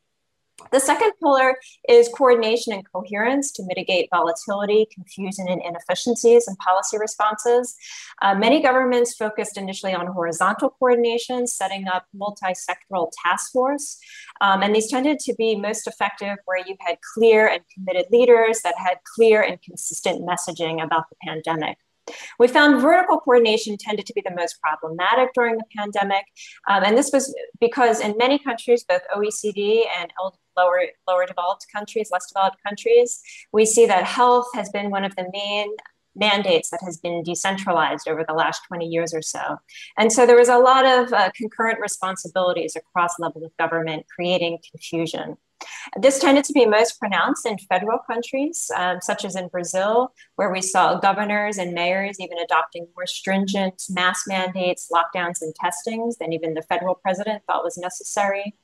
[0.71, 1.57] The second pillar
[1.89, 7.75] is coordination and coherence to mitigate volatility, confusion, and inefficiencies in policy responses.
[8.21, 13.99] Uh, many governments focused initially on horizontal coordination, setting up multi-sectoral task force.
[14.41, 18.61] Um, and these tended to be most effective where you had clear and committed leaders
[18.63, 21.77] that had clear and consistent messaging about the pandemic.
[22.39, 26.25] We found vertical coordination tended to be the most problematic during the pandemic.
[26.69, 30.11] Um, and this was because in many countries, both OECD and
[30.57, 35.15] lower, lower developed countries, less developed countries, we see that health has been one of
[35.15, 35.69] the main
[36.15, 39.57] mandates that has been decentralized over the last 20 years or so.
[39.97, 44.59] And so there was a lot of uh, concurrent responsibilities across levels of government, creating
[44.69, 45.37] confusion.
[45.99, 50.51] This tended to be most pronounced in federal countries, um, such as in Brazil, where
[50.51, 56.33] we saw governors and mayors even adopting more stringent mask mandates, lockdowns, and testings than
[56.33, 58.55] even the federal president thought was necessary.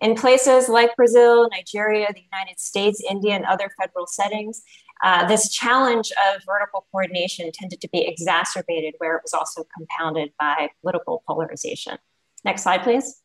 [0.00, 4.62] In places like Brazil, Nigeria, the United States, India, and other federal settings,
[5.02, 10.32] uh, this challenge of vertical coordination tended to be exacerbated where it was also compounded
[10.38, 11.98] by political polarization.
[12.44, 13.21] Next slide, please.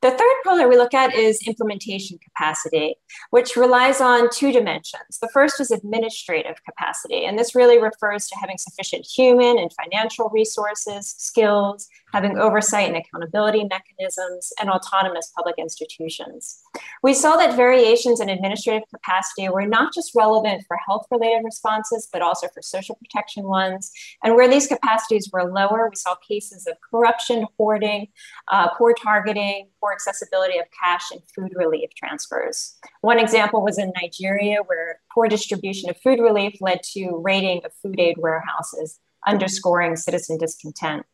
[0.00, 2.94] The third pillar we look at is implementation capacity,
[3.30, 5.18] which relies on two dimensions.
[5.20, 10.28] The first is administrative capacity, and this really refers to having sufficient human and financial
[10.28, 16.62] resources, skills, having oversight and accountability mechanisms, and autonomous public institutions.
[17.02, 22.08] We saw that variations in administrative capacity were not just relevant for health related responses,
[22.12, 23.90] but also for social protection ones.
[24.22, 28.08] And where these capacities were lower, we saw cases of corruption, hoarding,
[28.46, 32.76] uh, poor targeting, poor accessibility of cash and food relief transfers.
[33.00, 37.72] One example was in Nigeria, where poor distribution of food relief led to raiding of
[37.82, 41.04] food aid warehouses, underscoring citizen discontent.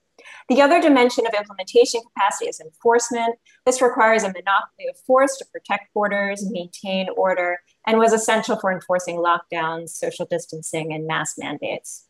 [0.49, 3.37] The other dimension of implementation capacity is enforcement.
[3.67, 8.73] This requires a monopoly of force to protect borders, maintain order, and was essential for
[8.73, 12.07] enforcing lockdowns, social distancing, and mask mandates.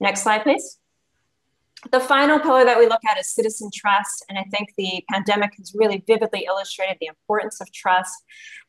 [0.00, 0.78] Next slide, please.
[1.92, 4.24] The final pillar that we look at is citizen trust.
[4.28, 8.14] And I think the pandemic has really vividly illustrated the importance of trust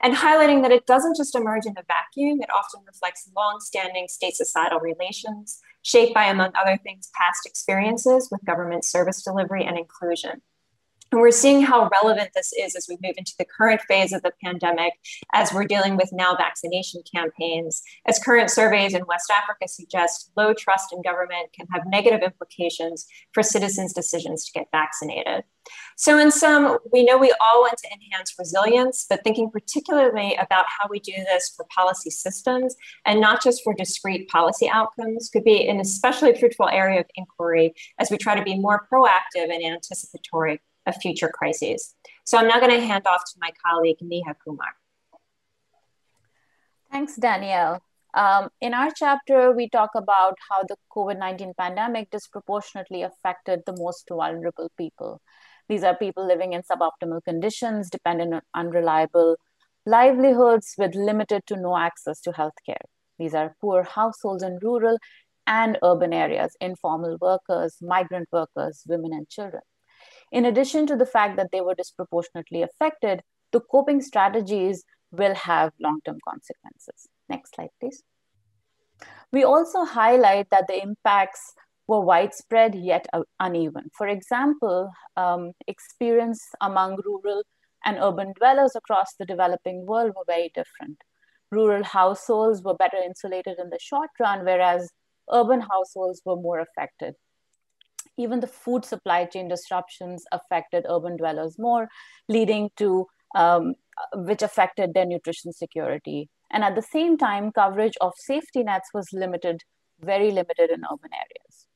[0.02, 4.36] and highlighting that it doesn't just emerge in a vacuum, it often reflects long-standing state
[4.36, 10.42] societal relations shaped by, among other things, past experiences with government service delivery and inclusion.
[11.16, 14.22] And we're seeing how relevant this is as we move into the current phase of
[14.22, 14.92] the pandemic,
[15.34, 17.82] as we're dealing with now vaccination campaigns.
[18.06, 23.06] As current surveys in West Africa suggest, low trust in government can have negative implications
[23.32, 25.46] for citizens' decisions to get vaccinated.
[25.96, 30.66] So, in sum, we know we all want to enhance resilience, but thinking particularly about
[30.68, 35.46] how we do this for policy systems and not just for discrete policy outcomes could
[35.46, 39.64] be an especially fruitful area of inquiry as we try to be more proactive and
[39.64, 41.96] anticipatory of future crises.
[42.24, 44.76] So I'm now going to hand off to my colleague, Neha Kumar.
[46.92, 47.82] Thanks, Danielle.
[48.14, 53.76] Um, in our chapter, we talk about how the COVID 19 pandemic disproportionately affected the
[53.78, 55.22] most vulnerable people.
[55.68, 59.36] These are people living in suboptimal conditions, dependent on unreliable
[59.86, 62.86] livelihoods with limited to no access to healthcare.
[63.20, 64.98] These are poor households in rural
[65.48, 69.62] and urban areas, informal workers, migrant workers, women, and children.
[70.36, 73.22] In addition to the fact that they were disproportionately affected,
[73.54, 77.08] the coping strategies will have long term consequences.
[77.30, 78.04] Next slide, please.
[79.32, 81.54] We also highlight that the impacts
[81.88, 83.08] were widespread yet
[83.40, 83.90] uneven.
[83.98, 87.44] For example, um, experience among rural
[87.86, 90.98] and urban dwellers across the developing world were very different.
[91.50, 94.92] Rural households were better insulated in the short run, whereas
[95.32, 97.16] urban households were more affected
[98.18, 101.88] even the food supply chain disruptions affected urban dwellers more,
[102.30, 103.76] leading to um,
[104.14, 106.30] which affected their nutrition security.
[106.52, 109.62] And at the same time, coverage of safety nets was limited,
[110.00, 111.68] very limited in urban areas.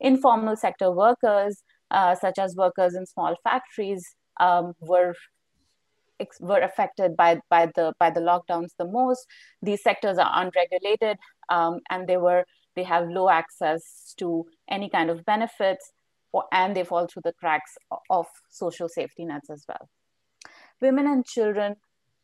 [0.00, 4.04] Informal sector workers, uh, such as workers in small factories,
[4.38, 5.14] um, were
[6.40, 9.24] were affected by, by the by the lockdowns the most.
[9.62, 11.16] These sectors are unregulated,
[11.48, 12.44] um, and they were
[12.76, 15.92] they have low access to any kind of benefits,
[16.32, 17.76] or, and they fall through the cracks
[18.10, 19.88] of social safety nets as well.
[20.80, 21.76] Women and children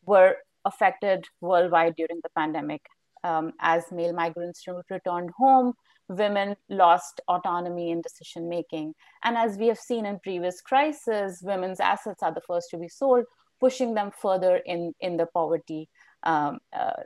[0.05, 2.83] were affected worldwide during the pandemic.
[3.23, 5.73] Um, as male migrants returned home,
[6.09, 8.95] women lost autonomy in decision making.
[9.25, 12.89] And as we have seen in previous crises, women's assets are the first to be
[12.89, 13.25] sold,
[13.61, 15.89] pushing them further in, in the poverty
[16.25, 17.03] um, uh,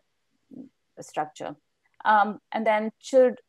[1.00, 1.54] structure.
[2.04, 3.40] Um, and then should,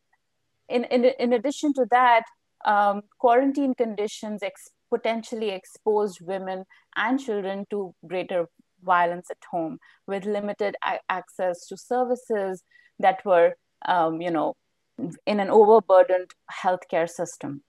[0.67, 2.23] in, in, in addition to that,
[2.65, 8.47] um, quarantine conditions ex- potentially exposed women and children to greater
[8.83, 12.63] violence at home with limited a- access to services
[12.99, 14.55] that were, um, you know,
[15.25, 17.63] in an overburdened healthcare system.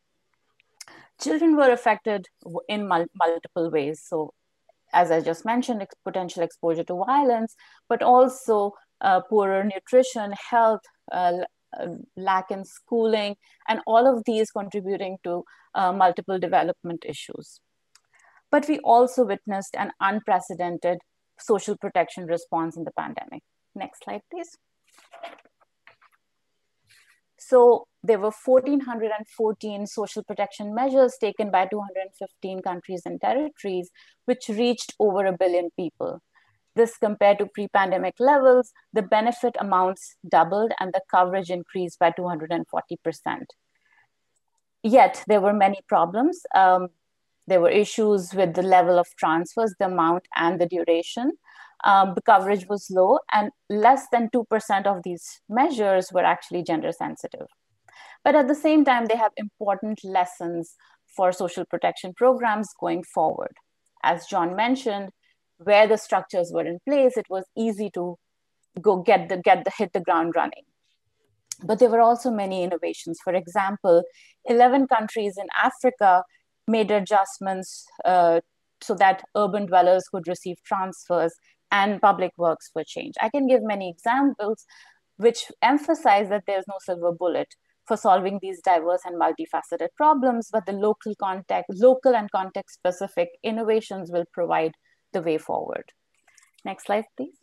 [1.20, 2.26] Children were affected
[2.68, 4.03] in mul- multiple ways.
[4.03, 4.33] So,
[4.93, 7.55] as I just mentioned, ex- potential exposure to violence,
[7.89, 10.80] but also uh, poorer nutrition, health,
[11.12, 11.38] uh,
[11.78, 11.86] uh,
[12.16, 13.36] lack in schooling,
[13.68, 15.44] and all of these contributing to
[15.74, 17.61] uh, multiple development issues.
[18.51, 20.98] But we also witnessed an unprecedented
[21.38, 23.42] social protection response in the pandemic.
[23.74, 24.59] Next slide, please.
[27.38, 33.90] So there were 1,414 social protection measures taken by 215 countries and territories,
[34.26, 36.20] which reached over a billion people.
[36.77, 42.64] This compared to pre-pandemic levels, the benefit amounts doubled and the coverage increased by 240%.
[44.83, 46.43] Yet there were many problems.
[46.55, 46.89] Um,
[47.47, 51.33] there were issues with the level of transfers, the amount and the duration.
[51.85, 56.93] Um, the coverage was low and less than 2% of these measures were actually gender
[56.93, 57.47] sensitive.
[58.23, 60.77] But at the same time, they have important lessons
[61.16, 63.57] for social protection programs going forward.
[64.03, 65.11] As John mentioned,
[65.62, 68.16] where the structures were in place, it was easy to
[68.80, 70.64] go get the get the hit the ground running.
[71.62, 73.18] But there were also many innovations.
[73.22, 74.02] For example,
[74.46, 76.24] 11 countries in Africa
[76.66, 78.40] made adjustments uh,
[78.80, 81.34] so that urban dwellers could receive transfers
[81.70, 83.18] and public works were changed.
[83.20, 84.64] I can give many examples
[85.16, 87.48] which emphasize that there's no silver bullet
[87.86, 93.28] for solving these diverse and multifaceted problems, but the local context, local and context specific
[93.42, 94.72] innovations will provide
[95.12, 95.84] the way forward.
[96.64, 97.36] Next slide, please.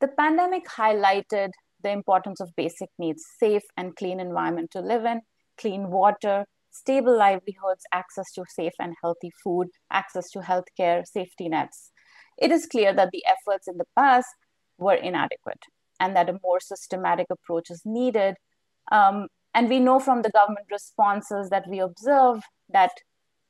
[0.00, 1.50] The pandemic highlighted
[1.82, 5.20] the importance of basic needs, safe and clean environment to live in,
[5.56, 11.92] clean water, stable livelihoods, access to safe and healthy food, access to healthcare, safety nets.
[12.36, 14.28] It is clear that the efforts in the past
[14.78, 15.62] were inadequate
[16.00, 18.34] and that a more systematic approach is needed.
[18.90, 22.40] Um, and we know from the government responses that we observe
[22.70, 22.90] that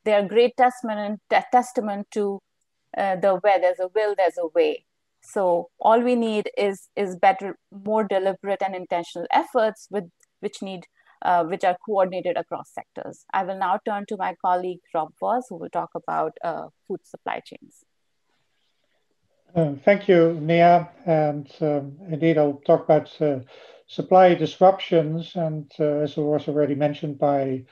[0.04, 2.40] they are great testament, testament to
[2.96, 4.84] uh, the where there's a will, there's a way.
[5.22, 10.04] So all we need is is better, more deliberate and intentional efforts with
[10.40, 10.86] which need
[11.22, 13.24] uh, which are coordinated across sectors.
[13.32, 17.00] I will now turn to my colleague Rob Vos, who will talk about uh, food
[17.04, 17.84] supply chains.
[19.54, 20.90] Uh, thank you, Neha.
[21.06, 23.40] And um, indeed, I'll talk about uh,
[23.86, 25.32] supply disruptions.
[25.36, 27.64] And uh, as was already mentioned by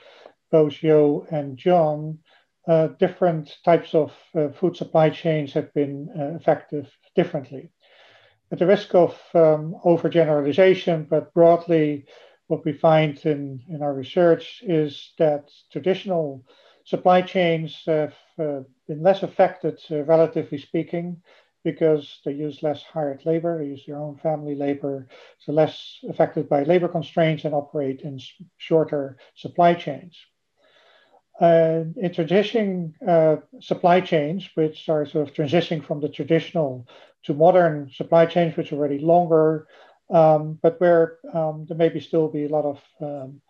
[0.49, 2.19] both Jo and John,
[2.67, 7.71] uh, different types of uh, food supply chains have been uh, effective differently.
[8.51, 12.05] At the risk of um, overgeneralization, but broadly,
[12.47, 16.45] what we find in, in our research is that traditional
[16.85, 21.21] supply chains have uh, been less affected, uh, relatively speaking,
[21.63, 25.07] because they use less hired labor, they use their own family labor,
[25.39, 28.19] so less affected by labor constraints and operate in
[28.57, 30.17] shorter supply chains
[31.41, 36.87] introducing uh, supply chains, which are sort of transitioning from the traditional
[37.23, 39.67] to modern supply chains, which are already longer,
[40.09, 43.41] um, but where um, there maybe still be a lot of um,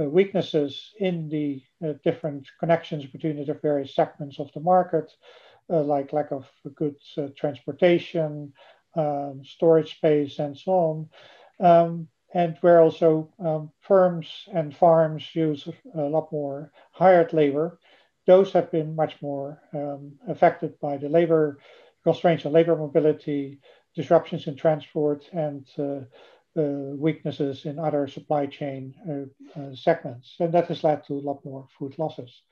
[0.00, 5.12] uh, weaknesses in the uh, different connections between the various segments of the market,
[5.70, 8.52] uh, like lack of good uh, transportation,
[8.96, 11.08] um, storage space, and so
[11.60, 12.08] on.
[12.34, 17.78] And where also um, firms and farms use a lot more hired labor,
[18.26, 21.58] those have been much more um, affected by the labor
[22.04, 23.60] constraints on labor mobility,
[23.94, 26.00] disruptions in transport, and uh,
[26.56, 30.36] uh, weaknesses in other supply chain uh, uh segments.
[30.40, 32.42] And that has led to a lot more food losses.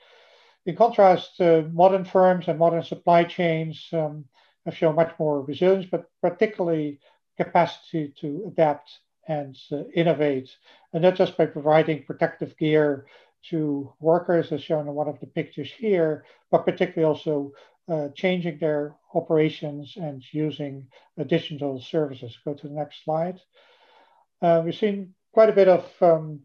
[0.65, 4.25] In contrast, uh, modern firms and modern supply chains um,
[4.65, 6.99] have shown much more resilience, but particularly
[7.37, 8.91] capacity to adapt
[9.29, 10.51] and uh, innovate,
[10.93, 13.07] and not just by providing protective gear
[13.51, 17.53] to workers, as shown in one of the pictures here, but particularly also
[17.89, 20.87] uh, changing their operations and using
[21.19, 22.37] additional services.
[22.45, 23.41] Go to the next slide.
[24.43, 26.41] Uh, we've seen quite a bit of um,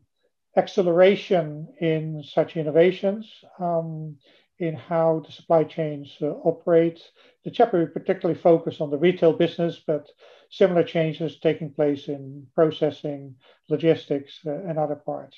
[0.56, 3.28] acceleration in such innovations.
[3.60, 4.18] Um,
[4.62, 7.02] in how the supply chains uh, operate.
[7.44, 10.08] The chapter particularly focused on the retail business, but
[10.52, 13.36] similar changes taking place in processing,
[13.70, 15.36] logistics, uh, and other parts.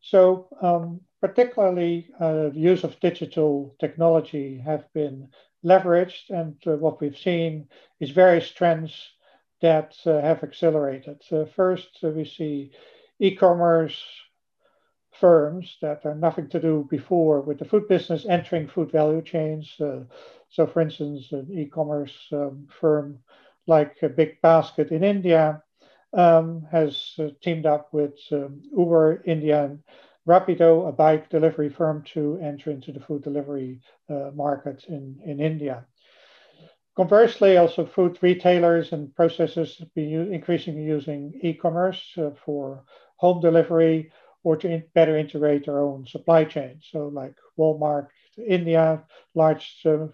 [0.00, 5.28] So um, particularly uh, the use of digital technology have been
[5.62, 7.68] leveraged and uh, what we've seen
[8.00, 8.94] is various trends
[9.60, 11.20] that uh, have accelerated.
[11.54, 12.70] first, uh, we see
[13.18, 14.02] e-commerce
[15.20, 19.74] firms that are nothing to do before with the food business entering food value chains.
[19.80, 20.04] Uh,
[20.48, 23.18] so, for instance, an e commerce um, firm
[23.66, 25.62] like a Big Basket in India
[26.14, 29.82] um, has uh, teamed up with um, Uber India and
[30.26, 35.40] Rapido, a bike delivery firm, to enter into the food delivery uh, market in, in
[35.40, 35.86] India.
[36.96, 42.84] conversely, also food retailers and processors be increasingly using e-commerce uh, for
[43.16, 44.10] home delivery
[44.48, 46.80] or to better integrate their own supply chain.
[46.90, 48.06] So like Walmart,
[48.38, 50.06] India, large uh,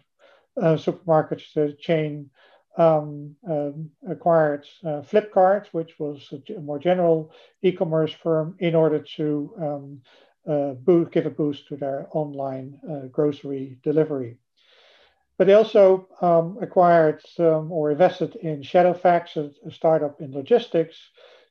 [0.60, 2.30] uh, supermarkets chain
[2.76, 7.30] um, um, acquired uh, Flipkart, which was a more general
[7.62, 9.26] e-commerce firm, in order to
[9.66, 10.00] um,
[10.52, 14.36] uh, boost, give a boost to their online uh, grocery delivery.
[15.38, 20.96] But they also um, acquired or invested in Shadowfax, a, a, startup in logistics,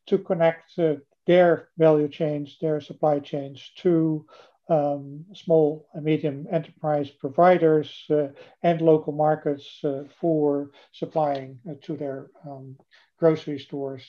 [0.08, 0.96] to connect uh,
[1.26, 4.26] their value chains, their supply chains to
[4.70, 8.28] um, small and medium enterprise providers uh,
[8.62, 12.78] and local markets uh, for supplying uh, to their um,
[13.20, 14.04] grocery stores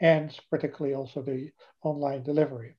[0.00, 1.50] and particularly also the
[1.82, 2.76] online delivery.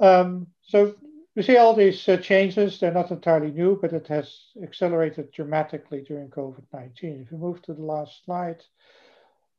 [0.00, 0.94] Um, so
[1.34, 2.78] we see all these uh, changes.
[2.78, 7.22] They're not entirely new, but it has accelerated dramatically during COVID-19.
[7.22, 8.62] If we move to the last slide,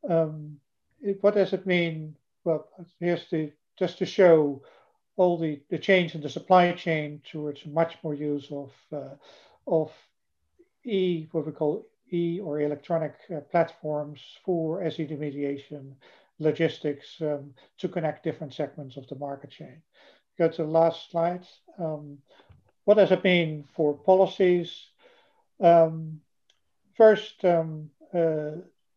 [0.08, 0.58] um,
[1.02, 2.16] it, what does it mean?
[2.44, 2.68] Well,
[3.00, 4.62] here's the just to show
[5.16, 9.16] all the, the change in the supply chain towards much more use of, uh,
[9.68, 9.92] of
[10.86, 15.96] E, what we call E or electronic uh, platforms for SED mediation,
[16.40, 19.82] logistics um, to connect different segments of the market chain.
[20.38, 21.46] Go to the last slide.
[21.78, 22.18] Um,
[22.86, 24.88] what does it mean for policies?
[25.60, 26.22] Um,
[26.96, 28.52] first, um, uh,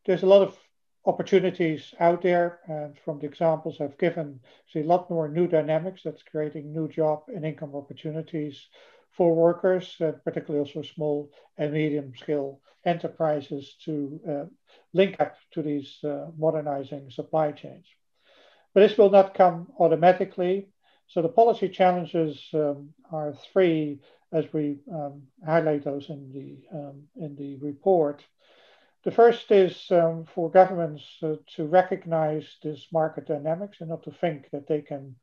[0.06, 0.56] there's a lot of
[1.04, 2.60] opportunities out there.
[2.66, 4.40] And from the examples I've given,
[4.72, 8.68] see a lot more new dynamics that's creating new job and income opportunities
[9.16, 14.44] for workers, uh, particularly also small and medium scale enterprises to uh,
[14.92, 17.86] link up to these uh, modernizing supply chains.
[18.74, 20.68] But this will not come automatically.
[21.08, 24.00] So the policy challenges um, are three,
[24.32, 28.24] as we um, highlight those in the um, in the report.
[29.04, 34.12] The first is um, for governments uh, to recognize this market dynamics and not to
[34.12, 35.16] think that they can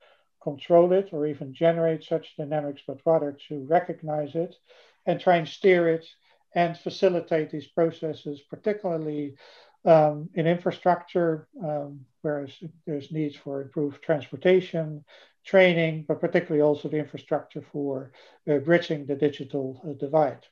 [0.44, 4.56] control it or even generate such dynamics, but rather to recognize it
[5.06, 6.06] and try and steer it
[6.56, 9.36] and facilitate these processes, particularly
[9.86, 15.06] um, in infrastructure, um, there's needs for improved transportation,
[15.46, 18.12] training, but particularly also the infrastructure for
[18.50, 20.46] uh, bridging the digital uh, divide.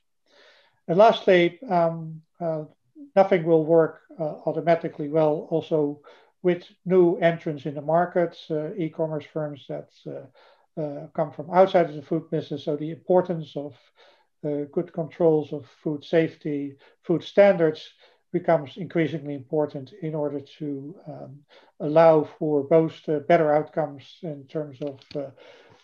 [0.86, 2.64] And lastly, um, uh,
[3.16, 6.00] nothing will work uh, automatically well also
[6.42, 11.96] with new entrants in the market, uh, e-commerce firms that uh, come from outside of
[11.96, 12.64] the food business.
[12.64, 13.74] So the importance of
[14.72, 17.92] good controls of food safety, food standards
[18.32, 21.38] becomes increasingly important in order to um,
[21.80, 22.94] allow for both
[23.26, 25.00] better outcomes in terms of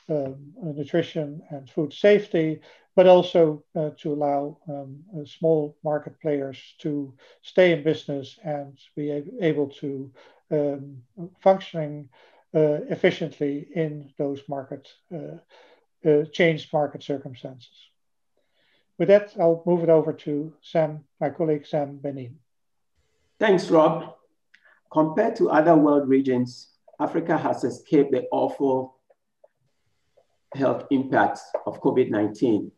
[0.08, 2.60] um, nutrition and food safety,
[2.96, 8.78] but also uh, to allow um, uh, small market players to stay in business and
[8.94, 10.10] be able to
[10.50, 10.98] um,
[11.40, 12.08] functioning
[12.54, 17.90] uh, efficiently in those market uh, uh, changed market circumstances.
[18.98, 22.38] With that, I'll move it over to Sam, my colleague Sam Benin.
[23.40, 24.14] Thanks, Rob.
[24.92, 26.68] Compared to other world regions,
[27.00, 29.00] Africa has escaped the awful
[30.54, 32.70] health impacts of COVID-19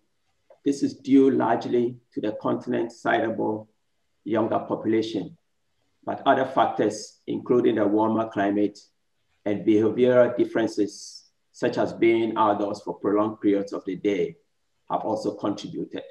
[0.66, 3.68] this is due largely to the continent's sizable
[4.24, 5.38] younger population,
[6.04, 8.76] but other factors, including the warmer climate
[9.44, 14.34] and behavioral differences, such as being outdoors for prolonged periods of the day,
[14.90, 16.02] have also contributed.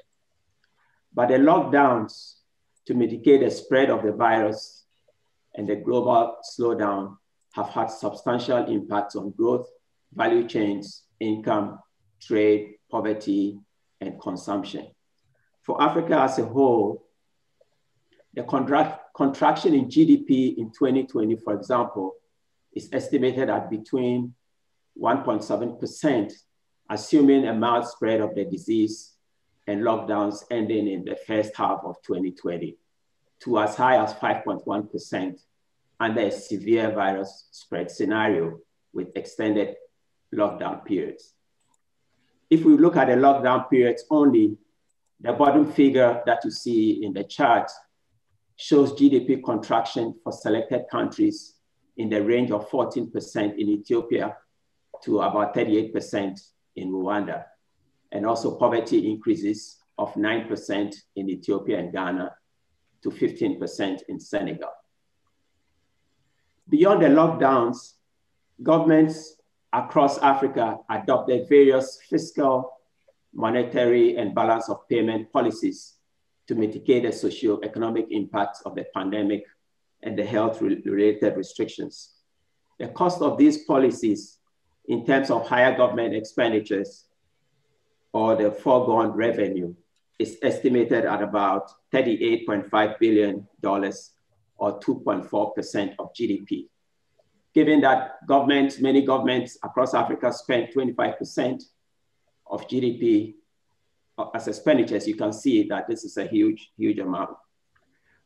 [1.12, 2.36] But the lockdowns
[2.86, 4.84] to mitigate the spread of the virus
[5.54, 7.18] and the global slowdown
[7.52, 9.68] have had substantial impacts on growth,
[10.14, 11.78] value chains, income,
[12.22, 13.60] trade, poverty,
[14.00, 14.88] and consumption.
[15.62, 17.06] For Africa as a whole,
[18.34, 22.14] the contract, contraction in GDP in 2020, for example,
[22.72, 24.34] is estimated at between
[25.00, 26.32] 1.7%,
[26.90, 29.14] assuming a mild spread of the disease
[29.66, 32.76] and lockdowns ending in the first half of 2020,
[33.40, 35.40] to as high as 5.1%
[35.98, 38.58] under a severe virus spread scenario
[38.92, 39.76] with extended
[40.34, 41.32] lockdown periods.
[42.48, 44.56] If we look at the lockdown periods only,
[45.20, 47.70] the bottom figure that you see in the chart
[48.56, 51.54] shows GDP contraction for selected countries
[51.96, 54.36] in the range of 14% in Ethiopia
[55.02, 56.38] to about 38%
[56.76, 57.44] in Rwanda,
[58.12, 62.34] and also poverty increases of 9% in Ethiopia and Ghana
[63.02, 64.70] to 15% in Senegal.
[66.68, 67.94] Beyond the lockdowns,
[68.62, 69.35] governments
[69.76, 72.72] across Africa adopted various fiscal,
[73.34, 75.96] monetary, and balance of payment policies
[76.48, 79.44] to mitigate the socio-economic impacts of the pandemic
[80.02, 82.14] and the health-related restrictions.
[82.78, 84.38] The cost of these policies
[84.88, 87.04] in terms of higher government expenditures
[88.12, 89.74] or the foregone revenue
[90.18, 96.68] is estimated at about $38.5 billion or 2.4% of GDP.
[97.56, 101.62] Given that governments, many governments across Africa spend 25%
[102.50, 103.36] of GDP
[104.18, 107.30] uh, as expenditures, you can see that this is a huge, huge amount.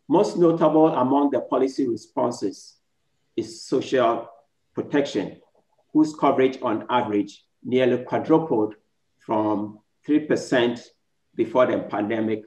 [0.08, 2.78] Most notable among the policy responses
[3.36, 4.28] is social
[4.74, 5.40] protection,
[5.92, 8.74] whose coverage on average nearly quadrupled
[9.20, 9.78] from
[10.08, 10.84] 3%
[11.36, 12.42] before the pandemic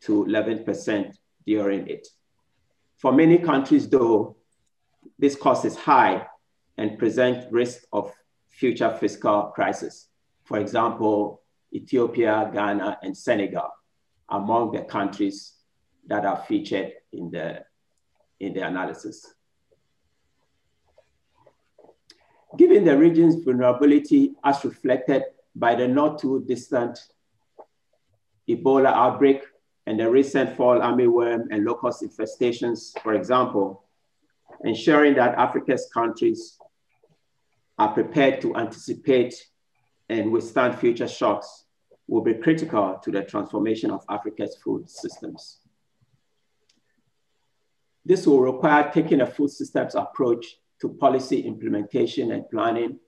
[0.00, 1.14] to 11%
[1.46, 2.08] during it.
[2.96, 4.36] For many countries, though,
[5.18, 6.26] this cost is high
[6.78, 8.12] and present risk of
[8.48, 10.08] future fiscal crisis.
[10.44, 11.42] For example,
[11.72, 13.70] Ethiopia, Ghana, and Senegal
[14.28, 15.54] among the countries
[16.06, 17.64] that are featured in the,
[18.40, 19.34] in the analysis.
[22.56, 26.98] Given the region's vulnerability as reflected by the not too distant
[28.48, 29.42] Ebola outbreak
[29.86, 33.85] and the recent fall armyworm and locust infestations, for example,
[34.64, 36.58] ensuring that Africa's countries
[37.78, 39.34] are prepared to anticipate
[40.08, 41.64] and withstand future shocks
[42.06, 45.58] will be critical to the transformation of Africa's food systems.
[48.04, 50.46] This will require taking a food systems approach
[50.80, 53.00] to policy implementation and planning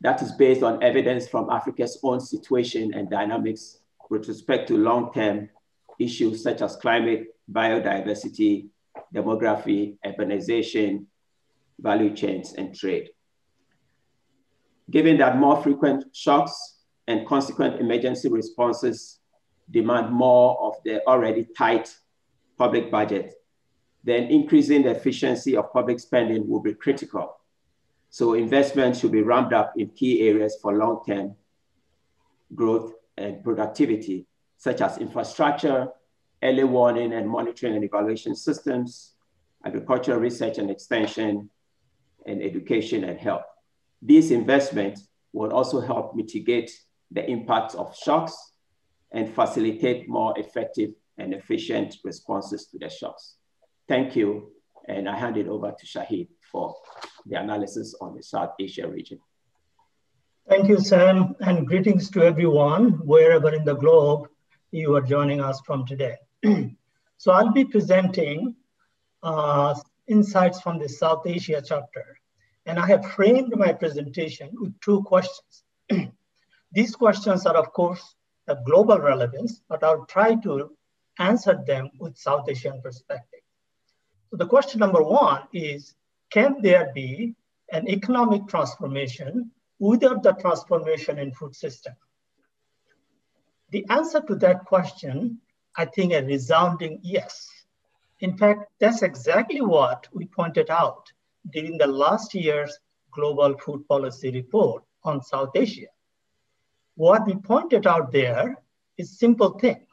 [0.00, 3.78] that is based on evidence from Africa's own situation and dynamics
[4.10, 5.50] with respect to long-term
[5.98, 8.68] issues such as climate, biodiversity,
[9.14, 11.06] demography, urbanization,
[11.80, 13.10] value chains, and trade.
[14.90, 19.20] Given that more frequent shocks and consequent emergency responses
[19.70, 21.94] demand more of the already tight
[22.56, 23.34] public budget,
[24.04, 27.36] then increasing the efficiency of public spending will be critical.
[28.10, 31.36] So investment should be ramped up in key areas for long-term
[32.54, 35.88] growth and productivity, such as infrastructure,
[36.42, 39.14] early warning and monitoring and evaluation systems,
[39.64, 41.50] agricultural research and extension,
[42.26, 43.44] and education and health.
[44.02, 46.70] These investments will also help mitigate
[47.10, 48.52] the impacts of shocks
[49.12, 53.36] and facilitate more effective and efficient responses to the shocks.
[53.88, 54.52] Thank you,
[54.86, 56.74] and I hand it over to Shahid for
[57.26, 59.18] the analysis on the South Asia region.
[60.48, 64.28] Thank you, Sam, and greetings to everyone, wherever in the globe
[64.70, 66.16] you are joining us from today.
[67.16, 68.54] so I'll be presenting
[69.22, 69.74] uh,
[70.06, 72.18] insights from the South Asia chapter,
[72.66, 75.64] and I have framed my presentation with two questions.
[76.72, 78.14] These questions are, of course,
[78.46, 80.70] of global relevance, but I'll try to
[81.18, 83.40] answer them with South Asian perspective.
[84.30, 85.94] So the question number one is,
[86.30, 87.34] can there be
[87.72, 91.94] an economic transformation without the transformation in food system?
[93.70, 95.40] The answer to that question,
[95.78, 97.48] I think a resounding yes.
[98.18, 101.06] In fact, that's exactly what we pointed out
[101.52, 102.76] during the last year's
[103.12, 105.86] Global Food Policy Report on South Asia.
[106.96, 108.60] What we pointed out there
[108.96, 109.86] is simple thing.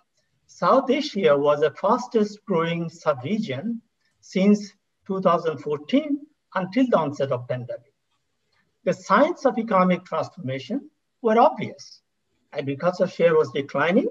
[0.47, 3.79] South Asia was the fastest growing sub-region
[4.21, 4.73] since
[5.05, 6.19] 2014
[6.55, 7.93] until the onset of pandemic.
[8.85, 10.89] The signs of economic transformation
[11.21, 12.01] were obvious.
[12.53, 14.09] Agriculture share was declining,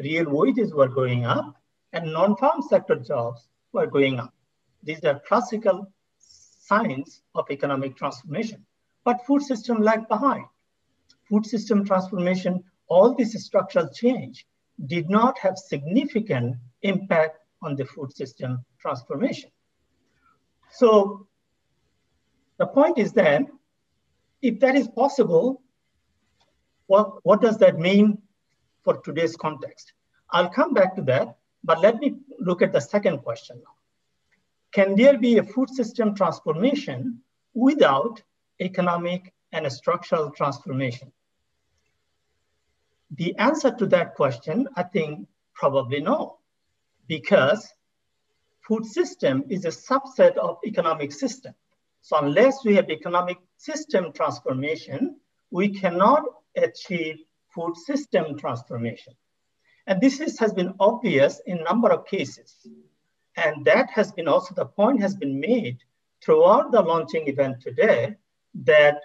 [0.00, 1.56] real wages were going up,
[1.92, 4.34] and non-farm sector jobs were going up.
[4.82, 8.64] These are classical signs of economic transformation.
[9.04, 10.44] But food system lagged behind.
[11.28, 14.46] Food system transformation, all this structural change
[14.86, 19.50] did not have significant impact on the food system transformation.
[20.72, 21.26] So
[22.58, 23.42] the point is that
[24.42, 25.62] if that is possible,
[26.86, 28.18] what, what does that mean
[28.82, 29.92] for today's context?
[30.30, 33.74] I'll come back to that, but let me look at the second question now.
[34.72, 37.20] Can there be a food system transformation
[37.54, 38.22] without
[38.60, 41.10] economic and structural transformation?
[43.12, 46.38] The answer to that question, I think probably no
[47.08, 47.68] because
[48.60, 51.52] food system is a subset of economic system.
[52.02, 55.16] So unless we have economic system transformation,
[55.50, 56.22] we cannot
[56.56, 57.18] achieve
[57.54, 59.14] food system transformation.
[59.86, 62.54] And this is, has been obvious in a number of cases.
[63.36, 65.78] And that has been also, the point has been made
[66.22, 68.16] throughout the launching event today
[68.62, 69.00] that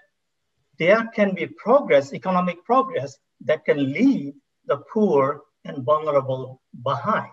[0.77, 4.33] there can be progress, economic progress, that can leave
[4.65, 7.31] the poor and vulnerable behind.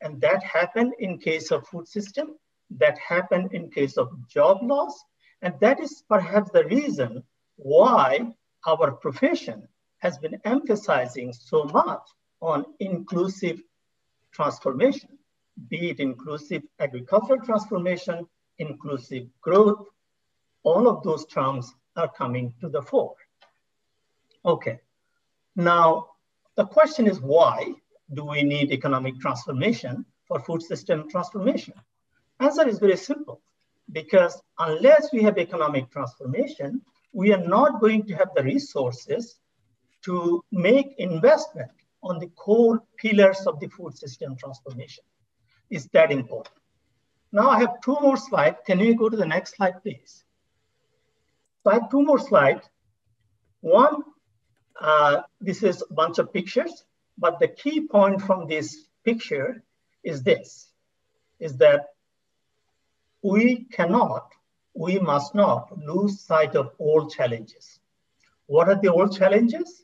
[0.00, 2.36] And that happened in case of food system,
[2.70, 5.04] that happened in case of job loss,
[5.42, 7.22] and that is perhaps the reason
[7.56, 8.32] why
[8.66, 9.68] our profession
[10.06, 12.06] has been emphasizing so much
[12.40, 13.60] on inclusive
[14.30, 15.10] transformation,
[15.68, 18.24] be it inclusive agricultural transformation,
[18.60, 19.82] inclusive growth,
[20.62, 23.16] all of those terms are coming to the fore.
[24.44, 24.78] Okay,
[25.56, 25.86] now
[26.54, 27.56] the question is why
[28.14, 31.74] do we need economic transformation for food system transformation?
[32.38, 33.40] Answer is very simple,
[33.90, 36.80] because unless we have economic transformation,
[37.12, 39.40] we are not going to have the resources
[40.06, 41.70] to make investment
[42.02, 45.04] on the core pillars of the food system transformation.
[45.68, 46.54] Is that important?
[47.32, 48.56] Now I have two more slides.
[48.64, 50.24] Can you go to the next slide, please?
[51.62, 52.64] So I have two more slides.
[53.60, 54.04] One,
[54.80, 56.84] uh, this is a bunch of pictures,
[57.18, 59.64] but the key point from this picture
[60.04, 60.70] is this,
[61.40, 61.86] is that
[63.22, 64.30] we cannot,
[64.74, 67.80] we must not lose sight of all challenges.
[68.46, 69.82] What are the old challenges?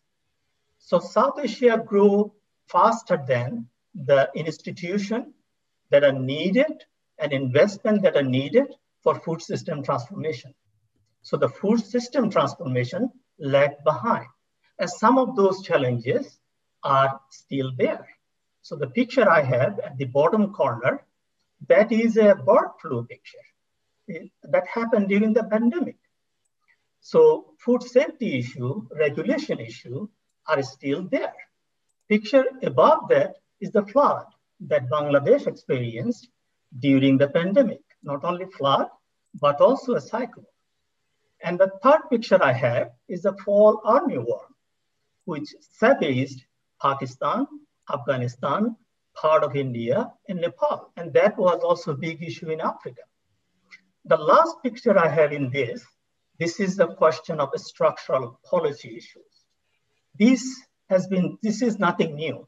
[0.84, 2.32] So South Asia grew
[2.66, 5.32] faster than the institution
[5.90, 6.84] that are needed
[7.18, 8.66] and investment that are needed
[9.02, 10.52] for food system transformation.
[11.22, 14.26] So the food system transformation lagged behind.
[14.78, 16.40] And some of those challenges
[16.82, 18.06] are still there.
[18.62, 21.04] So the picture I have at the bottom corner,
[21.68, 23.46] that is a bird flu picture
[24.42, 25.98] that happened during the pandemic.
[27.00, 30.08] So food safety issue, regulation issue,
[30.46, 31.34] are still there.
[32.08, 34.26] Picture above that is the flood
[34.60, 36.28] that Bangladesh experienced
[36.78, 37.82] during the pandemic.
[38.02, 38.88] Not only flood,
[39.40, 40.46] but also a cyclone.
[41.42, 44.52] And the third picture I have is the fall armyworm,
[45.24, 46.44] which savaged
[46.80, 47.46] Pakistan,
[47.92, 48.76] Afghanistan,
[49.14, 50.92] part of India, and Nepal.
[50.96, 53.02] And that was also a big issue in Africa.
[54.04, 55.84] The last picture I have in this,
[56.38, 59.31] this is the question of structural policy issues.
[60.18, 62.46] This has been, this is nothing new.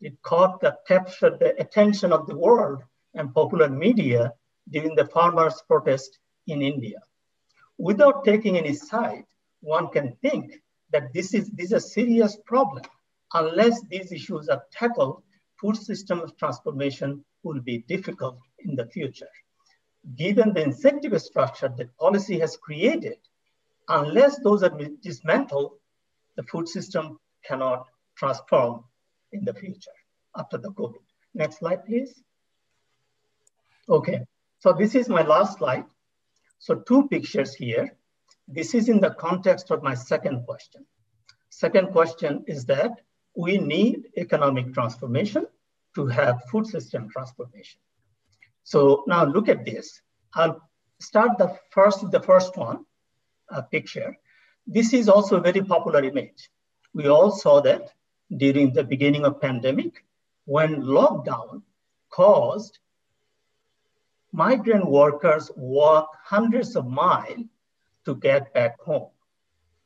[0.00, 2.82] It caught the, captured the attention of the world
[3.14, 4.32] and popular media
[4.70, 6.98] during the farmers' protest in India.
[7.78, 9.24] Without taking any side,
[9.60, 10.60] one can think
[10.92, 12.82] that this is, this is a serious problem.
[13.34, 15.22] Unless these issues are tackled,
[15.60, 19.28] food system transformation will be difficult in the future.
[20.16, 23.18] Given the incentive structure that policy has created,
[23.88, 25.72] unless those are dismantled,
[26.36, 28.84] the food system cannot transform
[29.32, 29.98] in the future
[30.36, 31.02] after the COVID.
[31.34, 32.22] Next slide, please.
[33.88, 34.20] Okay,
[34.58, 35.84] so this is my last slide.
[36.58, 37.96] So two pictures here.
[38.48, 40.86] This is in the context of my second question.
[41.50, 42.92] Second question is that
[43.36, 45.46] we need economic transformation
[45.94, 47.80] to have food system transformation.
[48.64, 50.00] So now look at this.
[50.34, 50.60] I'll
[51.00, 52.84] start the first, the first one,
[53.48, 54.16] a picture.
[54.66, 56.50] This is also a very popular image.
[56.92, 57.92] We all saw that
[58.36, 60.04] during the beginning of pandemic
[60.44, 61.62] when lockdown
[62.10, 62.78] caused
[64.32, 67.44] migrant workers walk hundreds of miles
[68.04, 69.10] to get back home.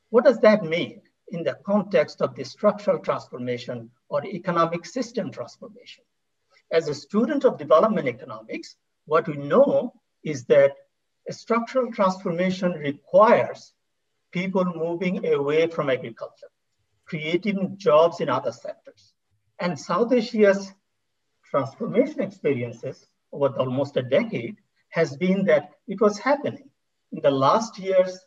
[0.08, 6.04] What does that mean in the context of the structural transformation or economic system transformation?
[6.72, 10.72] As a student of development economics, what we know is that
[11.28, 13.74] a structural transformation requires
[14.32, 16.50] people moving away from agriculture,
[17.04, 19.12] creating jobs in other sectors.
[19.58, 20.72] And South Asia's
[21.44, 24.56] transformation experiences over almost a decade
[24.90, 26.68] has been that it was happening.
[27.12, 28.18] In the last year's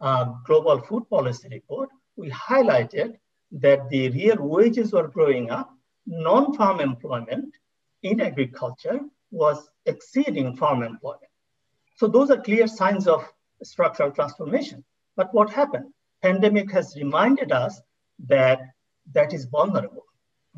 [0.00, 3.16] uh, Global Food Policy Report, we highlighted
[3.52, 5.70] that the real wages were growing up,
[6.06, 7.54] non-farm employment
[8.02, 9.00] in agriculture
[9.30, 11.30] was exceeding farm employment.
[11.96, 13.24] So those are clear signs of
[13.62, 14.84] structural transformation.
[15.16, 15.92] But what happened?
[16.22, 17.80] Pandemic has reminded us
[18.26, 18.60] that
[19.12, 20.04] that is vulnerable,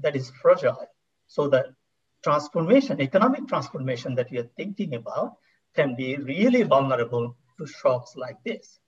[0.03, 0.87] that is fragile.
[1.27, 1.75] So the
[2.23, 5.37] transformation, economic transformation that we are thinking about
[5.75, 8.79] can be really vulnerable to shocks like this.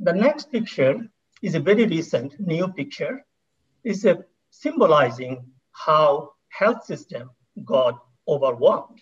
[0.00, 0.96] The next picture
[1.42, 3.24] is a very recent new picture.
[3.84, 7.30] It's a symbolizing how health system
[7.64, 9.00] got overwhelmed.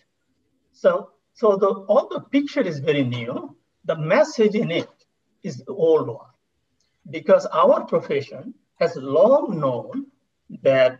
[0.72, 3.56] So, so the, all the picture is very new.
[3.84, 4.88] The message in it
[5.44, 6.32] is the old one.
[7.10, 10.06] Because our profession has long known
[10.62, 10.98] that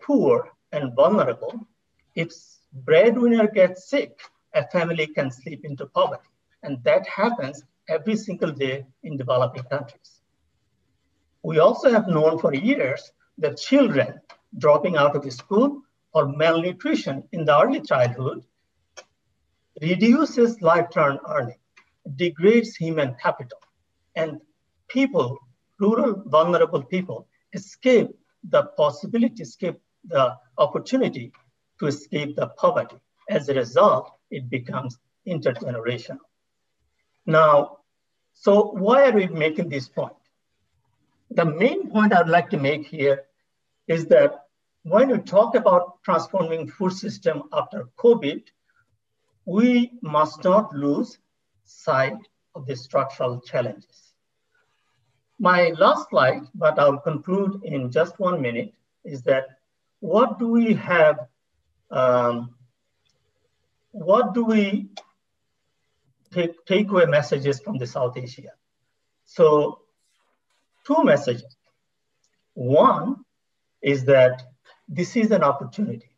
[0.00, 1.66] poor and vulnerable,
[2.14, 2.32] if
[2.72, 4.20] breadwinner gets sick,
[4.54, 6.28] a family can slip into poverty.
[6.62, 10.20] And that happens every single day in developing countries.
[11.42, 14.20] We also have known for years that children
[14.56, 15.82] dropping out of school
[16.12, 18.44] or malnutrition in the early childhood,
[19.80, 21.58] reduces lifetime earning,
[22.16, 23.60] degrades human capital,
[24.18, 24.40] and
[24.88, 25.38] people,
[25.78, 28.10] rural vulnerable people, escape
[28.42, 31.32] the possibility, escape the opportunity
[31.78, 32.96] to escape the poverty.
[33.30, 36.26] As a result, it becomes intergenerational.
[37.26, 37.78] Now,
[38.34, 40.12] so why are we making this point?
[41.30, 43.24] The main point I'd like to make here
[43.86, 44.44] is that
[44.82, 48.42] when we talk about transforming food system after COVID,
[49.44, 51.18] we must not lose
[51.64, 52.16] sight
[52.54, 54.07] of the structural challenges.
[55.38, 58.74] My last slide, but I'll conclude in just one minute,
[59.04, 59.46] is that
[60.00, 61.28] what do we have,
[61.90, 62.54] um,
[63.92, 64.90] what do we
[66.32, 68.52] take, take away messages from the South Asia?
[69.24, 69.82] So
[70.84, 71.56] two messages.
[72.54, 73.24] One
[73.80, 74.42] is that
[74.88, 76.16] this is an opportunity.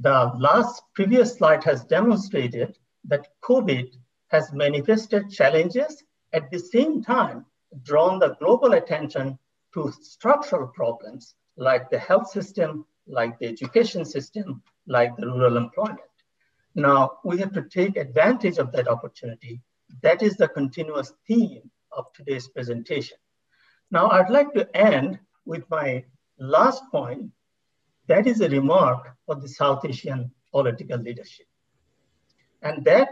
[0.00, 3.94] The last previous slide has demonstrated that COVID
[4.28, 6.02] has manifested challenges
[6.32, 7.46] at the same time
[7.82, 9.38] drawn the global attention
[9.74, 16.00] to structural problems like the health system, like the education system, like the rural employment.
[16.74, 19.62] Now, we have to take advantage of that opportunity.
[20.02, 23.16] That is the continuous theme of today's presentation.
[23.90, 26.04] Now, I'd like to end with my
[26.38, 27.30] last point.
[28.08, 31.46] That is a remark of the South Asian political leadership.
[32.62, 33.08] And that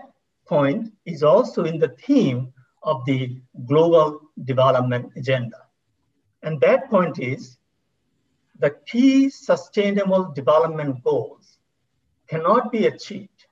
[0.46, 2.52] point is also in the theme
[2.82, 5.59] of the global development agenda.
[6.43, 7.57] And that point is
[8.59, 11.59] the key sustainable development goals
[12.28, 13.47] cannot be achieved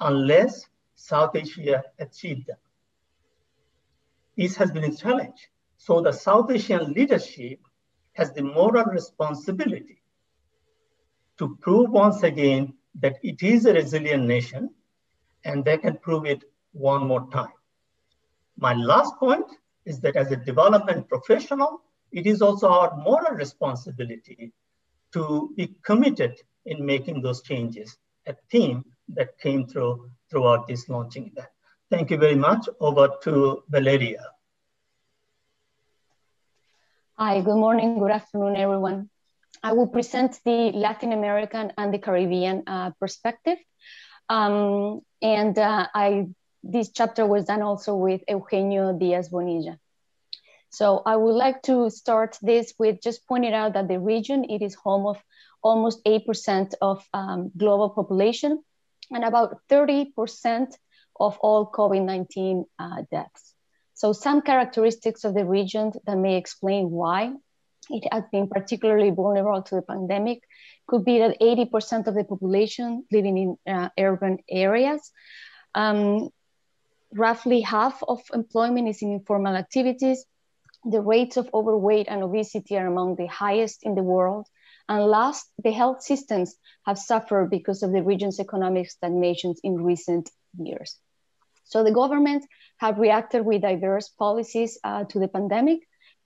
[0.00, 2.56] unless South Asia achieved them.
[4.36, 5.48] This has been a challenge.
[5.76, 7.60] So the South Asian leadership
[8.14, 10.02] has the moral responsibility
[11.38, 14.70] to prove once again that it is a resilient nation
[15.44, 17.52] and they can prove it one more time.
[18.56, 19.46] My last point
[19.88, 21.82] is that as a development professional,
[22.12, 24.52] it is also our moral responsibility
[25.12, 26.34] to be committed
[26.66, 28.84] in making those changes, a theme
[29.16, 31.48] that came through throughout this launching event.
[31.90, 32.68] Thank you very much.
[32.80, 34.24] Over to Valeria.
[37.16, 39.08] Hi, good morning, good afternoon, everyone.
[39.62, 43.58] I will present the Latin American and the Caribbean uh, perspective.
[44.28, 46.28] Um, and uh, I,
[46.68, 49.78] this chapter was done also with Eugenio Diaz Bonilla.
[50.70, 54.60] So I would like to start this with just pointing out that the region, it
[54.62, 55.16] is home of
[55.62, 58.62] almost 8% of um, global population
[59.10, 60.74] and about 30%
[61.18, 63.54] of all COVID-19 uh, deaths.
[63.94, 67.32] So some characteristics of the region that may explain why
[67.90, 70.42] it has been particularly vulnerable to the pandemic
[70.86, 75.10] could be that 80% of the population living in uh, urban areas.
[75.74, 76.28] Um,
[77.14, 80.24] roughly half of employment is in informal activities.
[80.84, 84.46] The rates of overweight and obesity are among the highest in the world.
[84.88, 86.56] And last, the health systems
[86.86, 90.98] have suffered because of the region's economic stagnations in recent years.
[91.64, 92.46] So the government
[92.78, 95.80] have reacted with diverse policies uh, to the pandemic,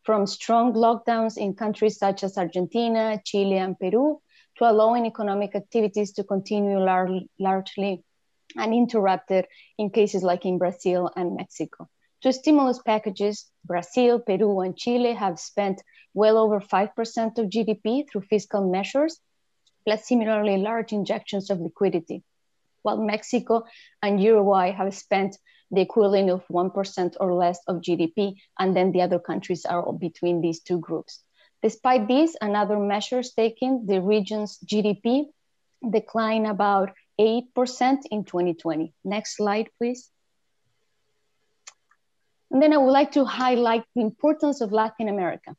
[0.05, 4.21] from strong lockdowns in countries such as Argentina, Chile, and Peru,
[4.57, 7.09] to allowing economic activities to continue lar
[7.39, 8.05] largely
[8.57, 9.47] uninterrupted
[9.79, 11.89] in cases like in Brazil and Mexico.
[12.23, 15.83] To stimulus packages, Brazil, Peru, and Chile have spent
[16.15, 19.19] well over 5% of GDP through fiscal measures,
[19.85, 22.23] plus similarly large injections of liquidity,
[22.83, 23.65] while Mexico
[24.03, 25.37] and Uruguay have spent
[25.73, 30.41] the equivalent of 1% or less of GDP, and then the other countries are between
[30.41, 31.25] these two groups.
[31.63, 35.27] Despite these and other measures taken, the region's GDP
[35.89, 36.91] declined about
[37.21, 38.93] 8% in 2020.
[39.05, 40.11] Next slide, please.
[42.51, 45.57] And then I would like to highlight the importance of Latin America.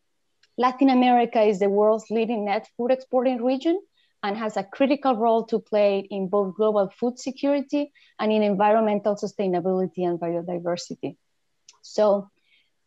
[0.57, 3.80] Latin America is the world's leading net food exporting region
[4.21, 9.15] and has a critical role to play in both global food security and in environmental
[9.15, 11.17] sustainability and biodiversity.
[11.81, 12.30] So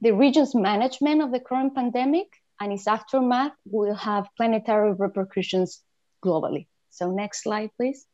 [0.01, 2.29] the region's management of the current pandemic
[2.61, 5.83] and its aftermath will have planetary repercussions
[6.25, 6.69] globally.
[6.91, 8.07] So next slide, please.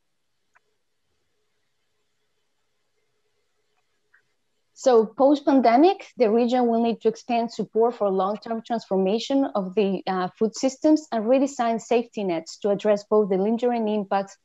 [4.74, 10.28] So post-pandemic, the region will need to expand support for long-term transformation of the uh,
[10.38, 14.36] food systems and redesign safety nets to address both the lingering impacts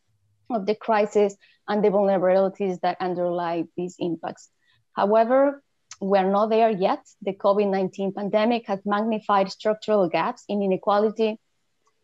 [0.50, 1.36] of the crisis
[1.68, 4.50] and the vulnerabilities that underlie these impacts.
[4.94, 5.64] However,
[6.00, 7.04] we're not there yet.
[7.22, 11.40] The COVID-19 pandemic has magnified structural gaps in inequality,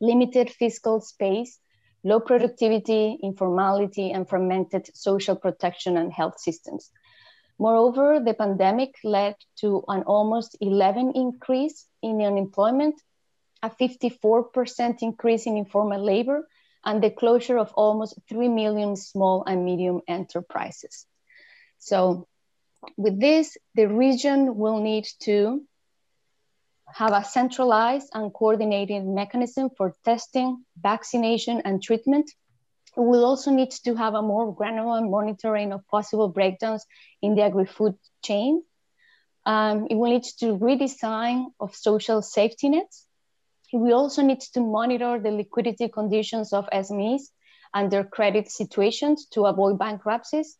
[0.01, 1.59] limited fiscal space,
[2.03, 6.89] low productivity, informality, and fragmented social protection and health systems.
[7.63, 13.01] Moreover, the pandemic led to an almost 11 increase in unemployment,
[13.61, 16.45] a 54% increase in informal labor,
[16.83, 21.05] and the closure of almost 3 million small and medium enterprises.
[21.79, 22.27] So
[22.97, 25.63] with this, the region will need to
[26.93, 32.29] have a centralized and coordinated mechanism for testing, vaccination, and treatment.
[32.95, 36.85] It will also need to have a more granular monitoring of possible breakdowns
[37.21, 38.63] in the agri-food chain.
[39.45, 43.07] Um, it will need to redesign of social safety nets.
[43.73, 47.23] We also need to monitor the liquidity conditions of SMEs
[47.73, 50.55] and their credit situations to avoid bankruptcies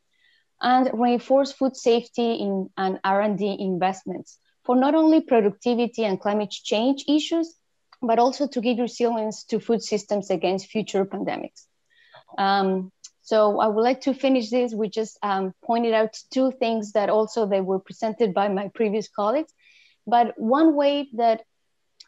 [0.59, 7.05] and reinforce food safety in, and R&D investments for not only productivity and climate change
[7.07, 7.55] issues,
[8.01, 11.67] but also to give resilience to food systems against future pandemics.
[12.37, 12.91] Um,
[13.21, 14.73] so I would like to finish this.
[14.73, 19.07] We just um, pointed out two things that also they were presented by my previous
[19.07, 19.53] colleagues.
[20.05, 21.43] But one way that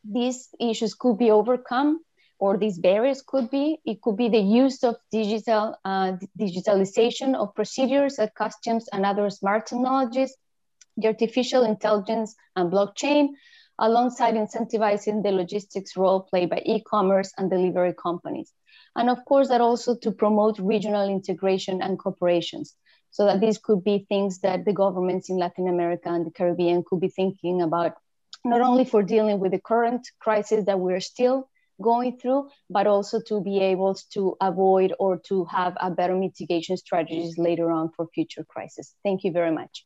[0.03, 2.02] these issues could be overcome
[2.38, 7.56] or these barriers could be, it could be the use of digital uh, digitalization of
[7.56, 10.35] procedures at customs and other smart technologies,
[10.97, 13.30] the artificial intelligence and blockchain,
[13.80, 18.52] alongside incentivizing the logistics role played by e-commerce and delivery companies.
[18.96, 22.70] And of course, that also to promote regional integration and cooperations.
[23.12, 26.84] So that these could be things that the governments in Latin America and the Caribbean
[26.86, 27.94] could be thinking about,
[28.44, 31.50] not only for dealing with the current crisis that we're still
[31.82, 36.78] going through, but also to be able to avoid or to have a better mitigation
[36.78, 38.94] strategies later on for future crises.
[39.04, 39.86] Thank you very much.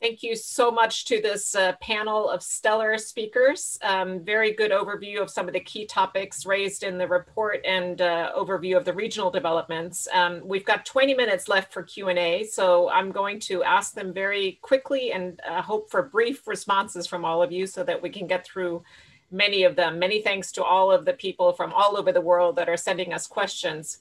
[0.00, 3.78] Thank you so much to this uh, panel of stellar speakers.
[3.82, 8.00] Um, very good overview of some of the key topics raised in the report and
[8.00, 10.08] uh, overview of the regional developments.
[10.14, 14.58] Um, we've got 20 minutes left for Q&A, so I'm going to ask them very
[14.62, 18.26] quickly and uh, hope for brief responses from all of you so that we can
[18.26, 18.82] get through
[19.30, 19.98] many of them.
[19.98, 23.12] Many thanks to all of the people from all over the world that are sending
[23.12, 23.98] us questions.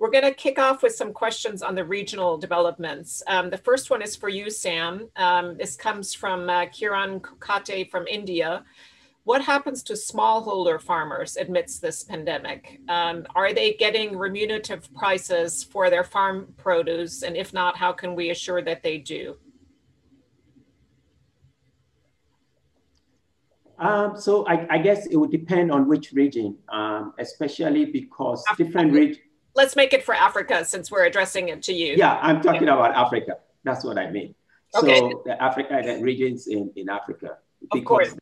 [0.00, 3.22] We're going to kick off with some questions on the regional developments.
[3.26, 5.10] Um, the first one is for you, Sam.
[5.14, 8.64] Um, this comes from uh, Kiran Kukate from India.
[9.24, 12.80] What happens to smallholder farmers amidst this pandemic?
[12.88, 17.22] Um, are they getting remunerative prices for their farm produce?
[17.22, 19.36] And if not, how can we assure that they do?
[23.78, 28.92] Um, so I, I, guess it would depend on which region, um, especially because different
[28.92, 29.29] regions.
[29.54, 31.94] Let's make it for Africa since we're addressing it to you.
[31.96, 32.74] Yeah, I'm talking yeah.
[32.74, 33.38] about Africa.
[33.64, 34.34] That's what I mean.
[34.74, 34.98] Okay.
[34.98, 37.38] So the Africa, the regions in, in Africa.
[37.72, 38.14] Of course.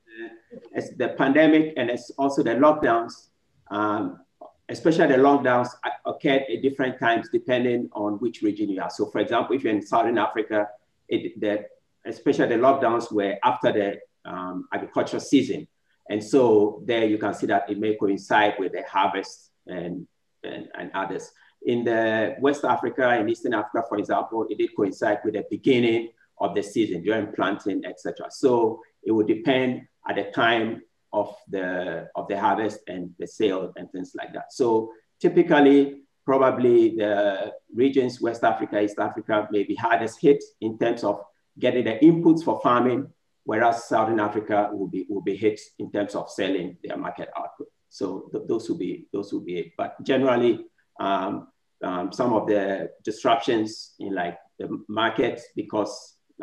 [0.74, 3.28] The, the pandemic and it's also the lockdowns,
[3.70, 4.20] um,
[4.68, 5.68] especially the lockdowns
[6.06, 8.90] occurred at different times depending on which region you are.
[8.90, 10.68] So for example, if you're in Southern Africa,
[11.08, 11.66] it, the,
[12.06, 14.00] especially the lockdowns were after the
[14.30, 15.68] um, agricultural season.
[16.10, 20.06] And so there you can see that it may coincide with the harvest and,
[20.44, 21.30] and, and others.
[21.62, 26.10] In the West Africa and Eastern Africa, for example, it did coincide with the beginning
[26.40, 28.26] of the season during planting, etc.
[28.30, 30.82] So it would depend at the time
[31.12, 34.52] of the of the harvest and the sale and things like that.
[34.52, 41.02] So typically, probably the regions West Africa, East Africa may be hardest hit in terms
[41.02, 41.22] of
[41.58, 43.08] getting the inputs for farming
[43.48, 47.68] whereas Southern Africa will be, will be hit in terms of selling their market output.
[47.90, 49.72] So th those will be those will be it.
[49.76, 50.66] But generally,
[51.00, 51.48] um,
[51.82, 55.92] um, some of the disruptions in like the markets, because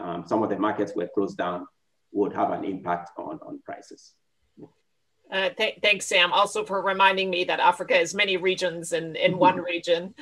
[0.01, 1.67] um, some of the markets were closed down,
[2.11, 4.13] would have an impact on, on prices.
[5.31, 9.31] Uh, th thanks, Sam, also for reminding me that Africa is many regions in, in
[9.31, 9.47] mm -hmm.
[9.47, 10.13] one region.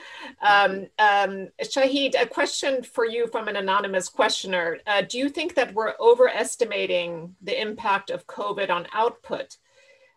[0.41, 4.79] Um, um, Shahid, a question for you from an anonymous questioner.
[4.87, 9.57] Uh, do you think that we're overestimating the impact of COVID on output?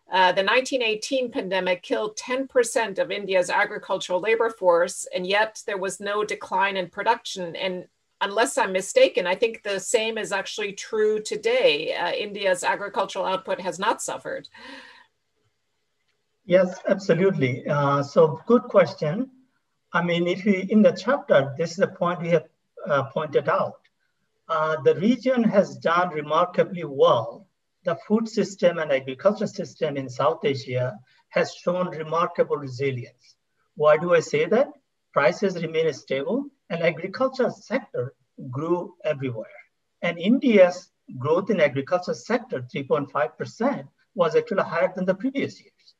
[0.09, 5.99] Uh, the 1918 pandemic killed 10% of India's agricultural labor force, and yet there was
[5.99, 7.55] no decline in production.
[7.57, 7.87] And
[8.21, 11.93] unless I'm mistaken, I think the same is actually true today.
[11.93, 14.47] Uh, India's agricultural output has not suffered.
[16.45, 17.67] Yes, absolutely.
[17.67, 19.29] Uh, so good question.
[19.91, 22.45] I mean, if we, in the chapter, this is the point we have
[22.87, 23.81] uh, pointed out.
[24.47, 27.46] Uh, the region has done remarkably well.
[27.87, 30.99] The food system and agriculture system in South Asia
[31.29, 33.37] has shown remarkable resilience.
[33.75, 34.67] Why do I say that?
[35.13, 38.13] Prices remain stable and agriculture sector
[38.51, 39.59] grew everywhere.
[40.01, 45.93] And India's growth in agriculture sector, 3.5%, was actually higher than the previous years.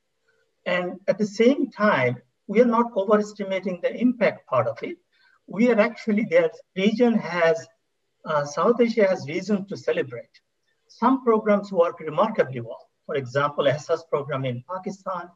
[0.66, 4.98] And at the same time, we are not overestimating the impact part of it.
[5.46, 7.66] We are actually, their region has,
[8.26, 10.42] uh, South Asia has reason to celebrate.
[10.88, 12.90] Some programs work remarkably well.
[13.06, 15.30] For example, Ehsaas program in Pakistan,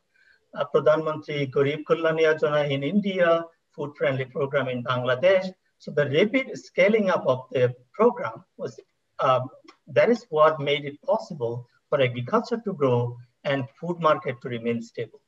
[0.53, 3.45] uh, Pradhan Mantri Garib in India,
[3.75, 5.51] food friendly program in Bangladesh.
[5.77, 8.79] So the rapid scaling up of the program was,
[9.19, 9.41] uh,
[9.87, 14.81] that is what made it possible for agriculture to grow and food market to remain
[14.81, 15.21] stable.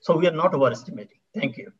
[0.00, 1.18] So we are not overestimating.
[1.34, 1.72] Thank you.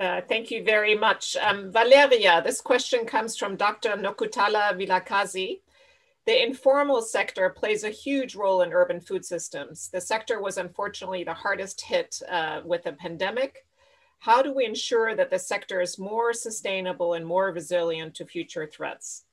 [0.00, 1.36] Uh, thank you very much.
[1.36, 3.90] Um, Valeria, this question comes from Dr.
[3.90, 5.60] Nokuthala Vilakazi.
[6.24, 9.88] The informal sector plays a huge role in urban food systems.
[9.92, 13.66] The sector was unfortunately the hardest hit uh, with the pandemic.
[14.20, 18.68] How do we ensure that the sector is more sustainable and more resilient to future
[18.72, 19.24] threats?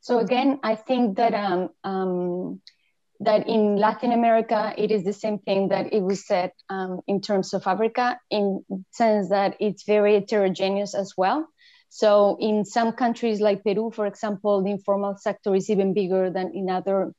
[0.00, 2.60] So again, I think that um, um,
[3.20, 7.20] that in Latin America, it is the same thing that it was said um, in
[7.20, 11.48] terms of Africa, in sense that it's very heterogeneous as well.
[11.94, 16.50] So in some countries like Peru, for example, the informal sector is even bigger than
[16.52, 17.12] in other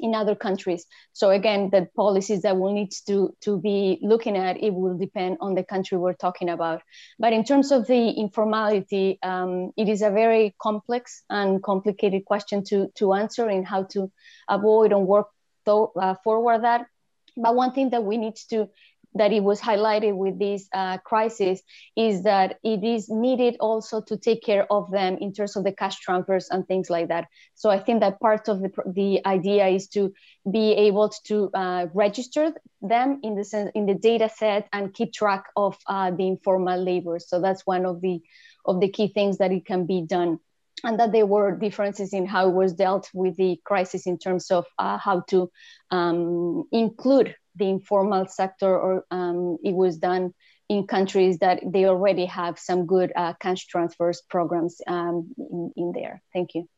[0.00, 0.84] in other countries.
[1.12, 5.38] So again, the policies that we'll need to, to be looking at, it will depend
[5.40, 6.82] on the country we're talking about.
[7.20, 12.64] But in terms of the informality, um, it is a very complex and complicated question
[12.64, 14.10] to, to answer and how to
[14.48, 15.28] avoid and work
[15.68, 16.88] uh, forward that.
[17.36, 18.68] But one thing that we need to
[19.18, 21.60] that it was highlighted with this uh, crisis
[21.96, 25.72] is that it is needed also to take care of them in terms of the
[25.72, 27.28] cash transfers and things like that.
[27.54, 30.12] So I think that part of the, the idea is to
[30.50, 32.52] be able to uh, register
[32.82, 36.82] them in the sense in the data set and keep track of uh, the informal
[36.82, 37.18] labor.
[37.18, 38.20] So that's one of the
[38.64, 40.40] of the key things that it can be done
[40.84, 44.50] and that there were differences in how it was dealt with the crisis in terms
[44.50, 45.50] of uh, how to
[45.90, 50.34] um, include the informal sector or um, it was done
[50.68, 55.92] in countries that they already have some good uh, cash transfers programs um, in, in,
[55.92, 56.22] there.
[56.32, 56.68] Thank you.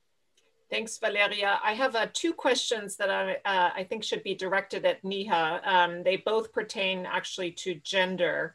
[0.70, 1.58] Thanks, Valeria.
[1.64, 5.62] I have uh, two questions that I, uh, I think should be directed at Neha.
[5.64, 8.54] Um, they both pertain actually to gender.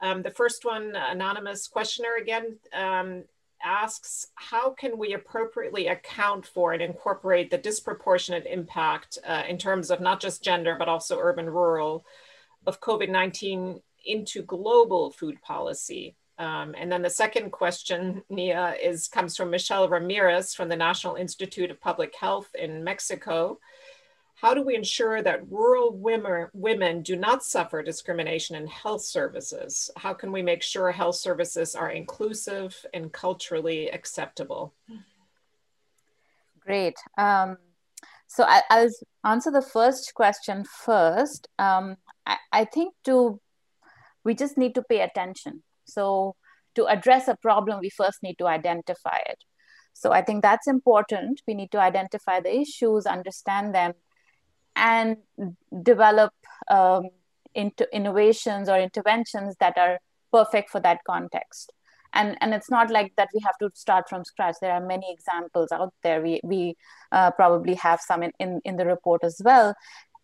[0.00, 3.24] Um, the first one, anonymous questioner again, um,
[3.62, 9.90] asks, how can we appropriately account for and incorporate the disproportionate impact uh, in terms
[9.90, 12.04] of not just gender, but also urban rural
[12.66, 16.16] of COVID-19 into global food policy?
[16.38, 21.16] Um, and then the second question, Neha, is comes from Michelle Ramirez from the National
[21.16, 23.58] Institute of Public Health in Mexico
[24.40, 29.90] how do we ensure that rural women, women do not suffer discrimination in health services?
[29.96, 34.72] How can we make sure health services are inclusive and culturally acceptable?
[36.60, 36.94] Great.
[37.18, 37.58] Um,
[38.28, 38.90] so I, will
[39.24, 41.48] answer the first question first.
[41.58, 43.40] Um, I, I think to
[44.24, 45.62] we just need to pay attention.
[45.84, 46.34] So
[46.76, 49.38] to address a problem, we first need to identify it.
[49.92, 51.42] So I think that's important.
[51.46, 53.92] We need to identify the issues, understand them,
[54.80, 55.18] and
[55.82, 56.32] develop
[56.70, 57.10] um,
[57.54, 60.00] into innovations or interventions that are
[60.32, 61.72] perfect for that context.
[62.12, 64.56] And and it's not like that we have to start from scratch.
[64.60, 66.20] There are many examples out there.
[66.20, 66.76] We we
[67.12, 69.74] uh, probably have some in, in in the report as well.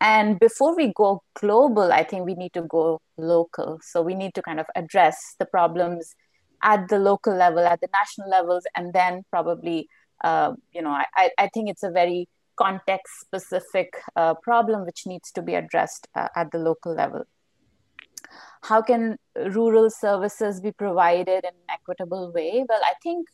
[0.01, 3.79] And before we go global i think we need to go local.
[3.83, 6.15] So we need to kind of address the problems
[6.63, 9.89] at the local level at the national levels and then probably
[10.25, 15.31] uh, you know I, I think it's a very context specific uh, problem which needs
[15.33, 17.25] to be addressed uh, at the local level.
[18.63, 22.65] How can rural services be provided in an equitable way?
[22.69, 23.29] Well, I think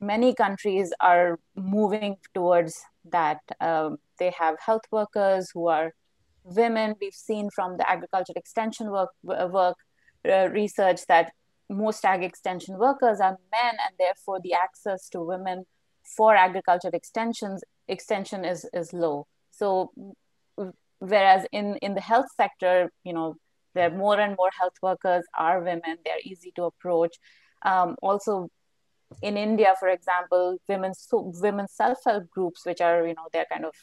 [0.00, 2.80] many countries are moving towards
[3.10, 3.40] that.
[3.60, 5.92] Um, they have health workers who are
[6.44, 6.94] women.
[7.00, 9.76] We've seen from the agriculture extension work, work
[10.28, 11.32] uh, research that
[11.68, 15.66] most ag extension workers are men, and therefore the access to women
[16.16, 19.26] for agriculture extensions extension is is low.
[19.50, 19.92] So
[20.98, 23.34] whereas in in the health sector you know
[23.74, 27.16] there are more and more health workers are women they're easy to approach.
[27.62, 28.48] Um, also
[29.22, 33.64] in india for example women's so women's self-help groups which are you know they're kind
[33.64, 33.74] of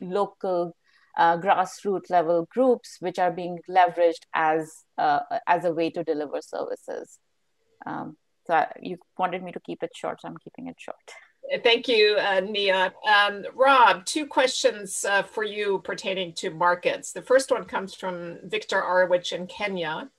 [0.00, 0.76] local
[1.16, 6.42] uh, grassroots level groups which are being leveraged as uh, as a way to deliver
[6.42, 7.18] services.
[7.86, 11.12] Um, so I, you wanted me to keep it short so i'm keeping it short
[11.62, 12.92] Thank you, uh, Neha.
[13.08, 17.12] Um, Rob, two questions uh, for you pertaining to markets.
[17.12, 20.10] The first one comes from Victor Arwich in Kenya.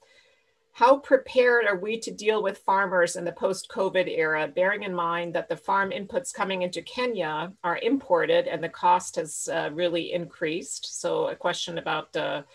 [0.78, 5.34] how prepared are we to deal with farmers in the post-COVID era, bearing in mind
[5.34, 10.14] that the farm inputs coming into Kenya are imported and the cost has uh, really
[10.14, 11.02] increased?
[11.02, 12.46] So a question about the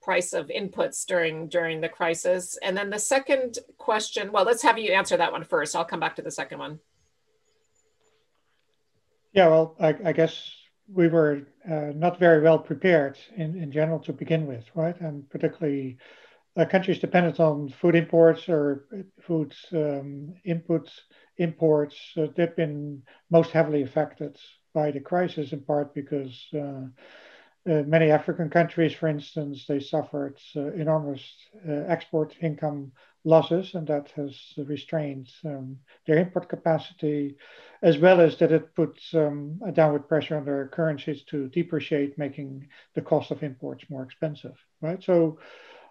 [0.00, 2.56] price of inputs during during the crisis.
[2.62, 5.76] And then the second question, well, let's have you answer that one first.
[5.76, 6.80] I'll come back to the second one.
[9.32, 10.52] Yeah, well, I, I guess
[10.92, 14.98] we were uh, not very well prepared in, in general to begin with, right?
[15.00, 15.98] And particularly
[16.56, 18.86] uh, countries dependent on food imports or
[19.20, 20.90] food um, input
[21.36, 24.36] imports, uh, they've been most heavily affected
[24.74, 26.86] by the crisis in part because uh,
[27.68, 31.22] uh many African countries, for instance, they suffered uh, enormous
[31.66, 32.92] export income
[33.24, 37.36] losses, and that has restrained um, their import capacity,
[37.82, 42.18] as well as that it puts um, a downward pressure on their currencies to depreciate,
[42.18, 45.02] making the cost of imports more expensive, right?
[45.02, 45.38] So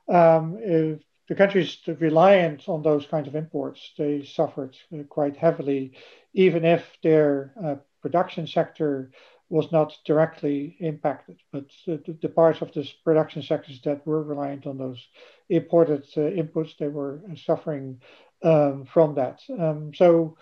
[0.07, 5.93] um, if the countries reliant on those kinds of imports, they suffered uh, quite heavily,
[6.33, 9.11] even if their uh, production sector
[9.49, 11.37] was not directly impacted.
[11.51, 15.05] But the, the, parts of this production sectors that were reliant on those
[15.49, 18.01] imported uh, inputs, they were suffering
[18.43, 19.41] um, from that.
[19.49, 20.37] Um, so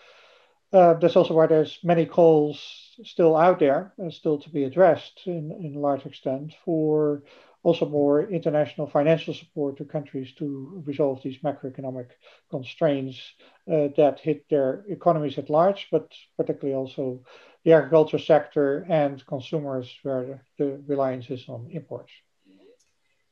[0.74, 2.60] uh, that's also why there's many calls
[3.04, 7.24] still out there, uh, still to be addressed in, in large extent for
[7.64, 12.10] also more international financial support to countries to resolve these macroeconomic
[12.52, 13.18] constraints
[13.72, 17.24] uh, that hit their economies at large, but particularly also
[17.64, 22.12] the agriculture sector and consumers where the reliance is on imports.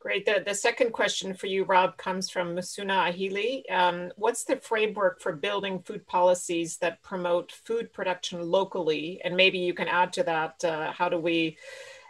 [0.03, 0.25] Great.
[0.25, 3.63] The, the second question for you, Rob, comes from Musuna Ahili.
[3.71, 9.21] Um, what's the framework for building food policies that promote food production locally?
[9.23, 11.57] And maybe you can add to that, uh, how do we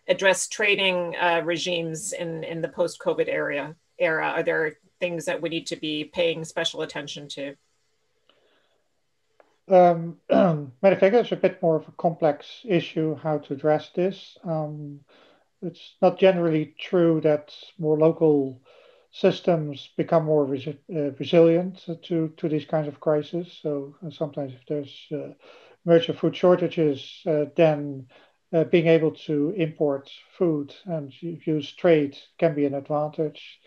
[0.08, 4.30] address trading uh, regimes in, in the post-COVID era, era?
[4.30, 7.56] Are there things that we need to be paying special attention to?
[9.68, 13.92] Um, matter of fact, it's a bit more of a complex issue how to address
[13.94, 14.36] this.
[14.44, 15.02] Um,
[15.64, 18.62] it's not generally true that more local
[19.12, 23.60] systems become more resi uh, resilient to, to these kinds of crises.
[23.62, 25.34] So sometimes if there's uh,
[25.86, 28.08] major food shortages, uh, then
[28.54, 33.60] uh, being able to import food and use trade can be an advantage.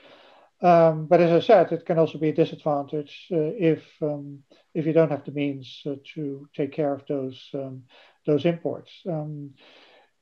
[0.62, 4.42] Um, but as I said, it can also be a disadvantage uh, if um,
[4.74, 5.82] if you don't have the means
[6.14, 7.82] to take care of those um,
[8.26, 8.90] those imports.
[9.06, 9.50] Um,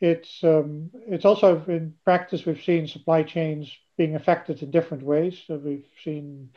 [0.05, 3.64] it's um, it's also in practice we've seen supply chains
[3.97, 5.35] being affected in different ways.
[5.47, 6.51] So we've seen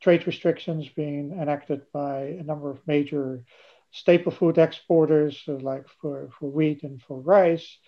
[0.00, 3.44] trade restrictions being enacted by a number of major
[3.90, 7.78] staple food exporters, uh, like for, for wheat and for rice.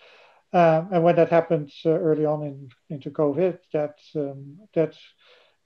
[0.53, 4.95] Um, and when that happened uh, early on in, into COVID, that um, that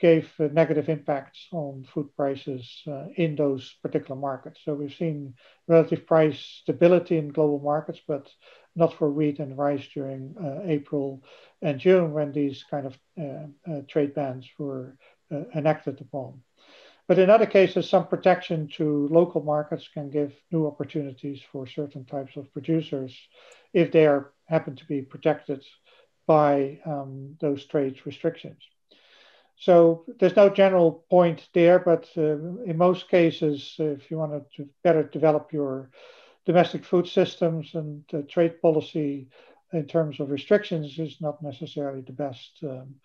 [0.02, 4.60] gave negative impacts on food prices uh, in those particular markets.
[4.65, 5.36] So we've seen
[5.68, 8.28] relative price stability in global markets, but
[8.76, 11.23] not for wheat and rice during uh, April
[11.61, 14.98] and June when these kind of uh, trade bans were
[15.56, 16.41] enacted upon.
[17.07, 22.06] But in other cases, some protection to local markets can give new opportunities for certain
[22.06, 23.14] types of producers
[23.73, 25.64] if they are happen to be protected
[26.26, 28.61] by um, those trade restrictions.
[29.62, 34.68] So there's no general point there, but uh, in most cases, if you want to
[34.84, 35.92] better develop your
[36.48, 39.30] domestic food systems and uh, trade policy
[39.72, 42.96] in terms of restrictions is not necessarily the best um,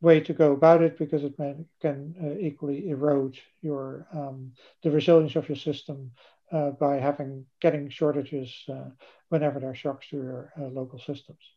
[0.00, 4.52] way to go about it because it may, can uh, equally erode your um,
[4.84, 6.12] the resilience of your system
[6.52, 8.88] uh, by having getting shortages uh,
[9.30, 11.53] whenever there are shocks to your uh, local systems.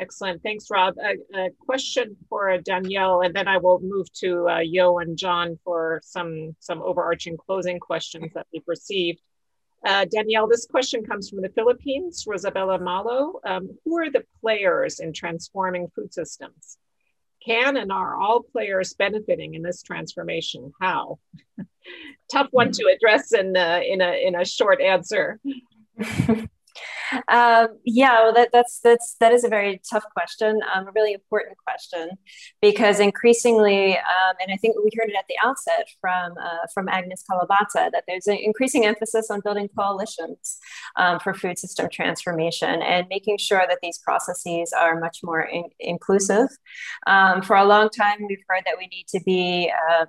[0.00, 0.42] Excellent.
[0.42, 0.94] Thanks, Rob.
[0.98, 5.58] A, a, question for Danielle, and then I will move to uh, Jo and John
[5.64, 9.20] for some, some overarching closing questions that we've received.
[9.86, 13.40] Uh, Danielle, this question comes from the Philippines, Rosabella Malo.
[13.44, 16.78] Um, who are the players in transforming food systems?
[17.44, 20.72] can and are all players benefiting in this transformation?
[20.80, 21.18] How?
[22.32, 25.40] Tough one to address in, uh, in, a, in a short answer.
[27.28, 31.12] Um, yeah, well, that, that's that's that is a very tough question, um, a really
[31.12, 32.10] important question,
[32.60, 36.88] because increasingly, um, and I think we heard it at the outset from uh, from
[36.88, 40.58] Agnes Kalibata, that there's an increasing emphasis on building coalitions
[40.96, 45.70] um, for food system transformation and making sure that these processes are much more in-
[45.80, 46.48] inclusive.
[47.06, 50.06] Um, for a long time, we've heard that we need to be uh,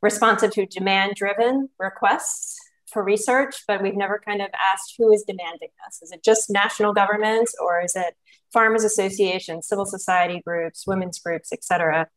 [0.00, 2.58] responsive to demand-driven requests
[2.92, 6.02] for research, but we've never kind of asked who is demanding this.
[6.02, 8.14] Is it just national governments or is it
[8.52, 12.08] farmers associations, civil society groups, women's groups, et cetera?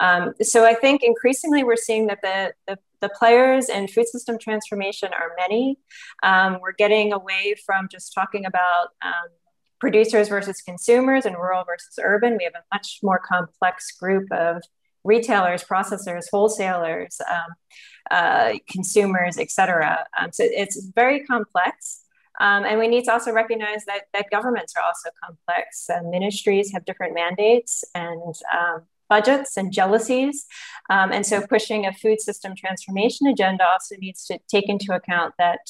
[0.00, 4.38] Um, so I think increasingly we're seeing that the, the, the players in food system
[4.38, 5.78] transformation are many.
[6.22, 9.28] Um, we're getting away from just talking about um,
[9.78, 12.36] producers versus consumers and rural versus urban.
[12.38, 14.62] We have a much more complex group of
[15.04, 17.54] retailers, processors, wholesalers, um,
[18.10, 20.04] uh, consumers, et cetera.
[20.18, 22.00] Um, so it's very complex.
[22.40, 25.88] Um, and we need to also recognize that, that governments are also complex.
[25.88, 30.46] Uh, ministries have different mandates and um, budgets and jealousies.
[30.90, 35.34] Um, and so pushing a food system transformation agenda also needs to take into account
[35.38, 35.60] that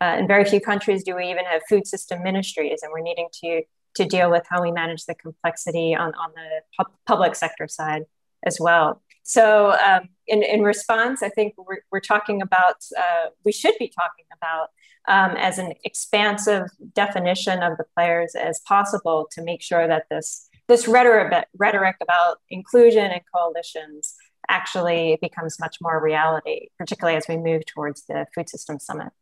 [0.00, 3.28] uh, in very few countries do we even have food system ministries, and we're needing
[3.40, 3.62] to,
[3.96, 6.48] to deal with how we manage the complexity on, on the
[6.78, 8.04] pu- public sector side
[8.46, 9.02] as well.
[9.22, 13.88] So, um, in, in response, I think we're, we're talking about, uh, we should be
[13.88, 14.68] talking about
[15.08, 20.48] um, as an expansive definition of the players as possible to make sure that this,
[20.68, 24.14] this rhetoric, rhetoric about inclusion and coalitions
[24.48, 29.12] actually becomes much more reality, particularly as we move towards the Food System Summit.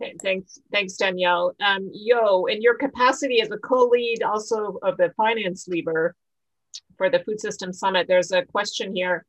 [0.00, 1.54] Okay, thanks, thanks Danielle.
[1.60, 6.14] Um, Jo, in your capacity as a co-lead also of the finance lever,
[6.96, 8.06] for the Food System Summit.
[8.08, 9.24] There's a question here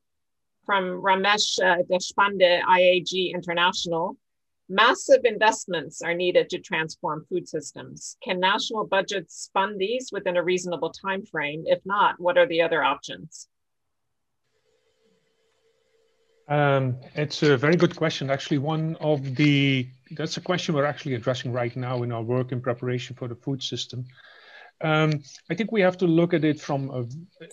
[0.66, 4.18] from Ramesh uh, Deshpande, IAG International.
[4.70, 8.18] Massive investments are needed to transform food systems.
[8.24, 11.64] Can national budgets fund these within a reasonable time frame?
[11.66, 13.48] If not, what are the other options?
[16.48, 18.30] Um, it's a very good question.
[18.30, 22.52] Actually, one of the that's a question we're actually addressing right now in our work
[22.52, 24.06] in preparation for the food system.
[24.82, 27.06] Um, I think we have to look at it from, a,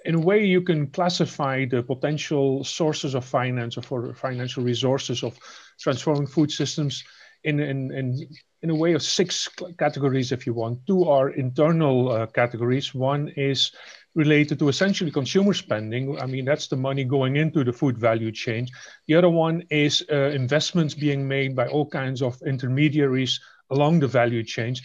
[0.09, 5.25] in a way, you can classify the potential sources of finance or for financial resources
[5.25, 5.37] of
[5.81, 7.03] transforming food systems
[7.43, 8.29] in, in, in,
[8.63, 9.49] in a way of six
[9.79, 10.87] categories, if you want.
[10.87, 12.95] Two are internal uh, categories.
[12.95, 13.73] One is
[14.15, 16.19] related to essentially consumer spending.
[16.21, 18.67] I mean, that's the money going into the food value chain.
[19.09, 23.41] The other one is uh, investments being made by all kinds of intermediaries
[23.71, 24.77] along the value chain.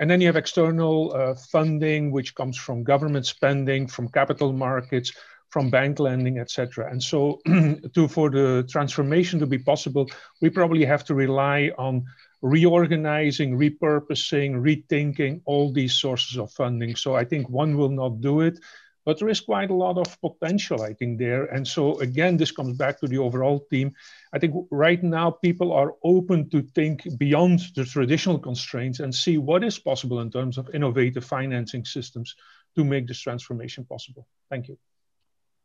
[0.00, 5.12] And then you have external uh, funding, which comes from government spending, from capital markets,
[5.50, 6.90] from bank lending, etc.
[6.90, 7.40] And so,
[7.94, 10.08] to for the transformation to be possible,
[10.40, 12.06] we probably have to rely on
[12.40, 16.96] reorganizing, repurposing, rethinking all these sources of funding.
[16.96, 18.58] So I think one will not do it,
[19.04, 21.44] but there is quite a lot of potential, I think, there.
[21.46, 23.92] And so again, this comes back to the overall theme.
[24.32, 29.38] I think right now people are open to think beyond the traditional constraints and see
[29.38, 32.34] what is possible in terms of innovative financing systems
[32.76, 34.26] to make this transformation possible.
[34.50, 34.78] Thank you.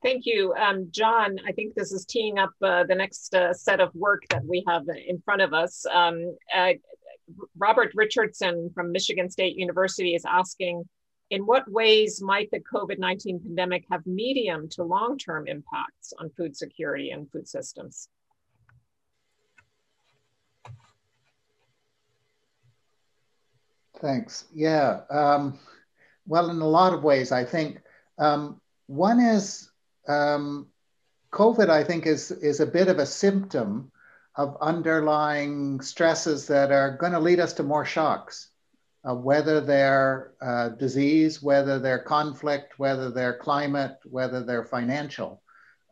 [0.02, 0.53] Thank you.
[0.53, 4.24] Um, John, I think this is teeing up uh, the next uh, set of work
[4.30, 5.84] that we have in front of us.
[5.91, 6.74] Um, uh,
[7.57, 10.88] Robert Richardson from Michigan State University is asking,
[11.30, 17.11] in what ways might the COVID-19 pandemic have medium to long-term impacts on food security
[17.11, 18.10] and food systems?
[23.99, 24.45] Thanks.
[24.53, 25.02] Yeah.
[25.10, 25.60] Um,
[26.27, 27.81] well, in a lot of ways, I think
[28.18, 29.69] um, one is
[30.07, 30.68] um,
[31.31, 31.69] COVID.
[31.69, 33.91] I think is is a bit of a symptom
[34.35, 38.49] of underlying stresses that are going to lead us to more shocks,
[39.07, 45.41] uh, whether they're uh, disease, whether they're conflict, whether they're climate, whether they're financial.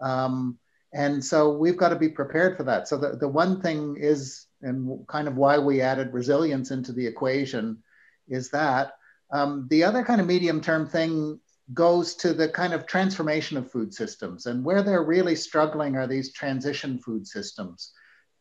[0.01, 0.57] Um,
[0.93, 2.87] and so we've got to be prepared for that.
[2.87, 7.05] So the, the one thing is, and kind of why we added resilience into the
[7.05, 7.83] equation
[8.27, 8.93] is that.
[9.31, 11.39] Um, the other kind of medium term thing
[11.73, 14.45] goes to the kind of transformation of food systems.
[14.45, 17.93] And where they're really struggling are these transition food systems.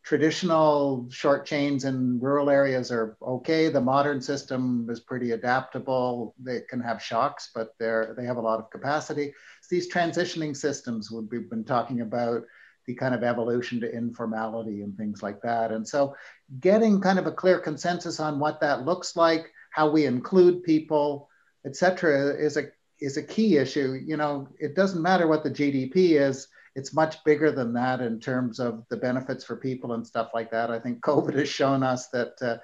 [0.03, 3.69] Traditional short chains in rural areas are okay.
[3.69, 6.35] The modern system is pretty adaptable.
[6.39, 9.33] They can have shocks, but they're, they have a lot of capacity.
[9.59, 12.43] It's these transitioning systems we've been talking about
[12.85, 15.71] the kind of evolution to informality and things like that.
[15.71, 16.15] And so
[16.59, 21.29] getting kind of a clear consensus on what that looks like, how we include people,
[21.65, 22.63] et cetera, is a
[22.99, 23.99] is a key issue.
[24.05, 28.19] You know, it doesn't matter what the GDP is; it's much bigger than that in
[28.19, 30.71] terms of the benefits for people and stuff like that.
[30.71, 32.57] I think COVID has shown us that uh,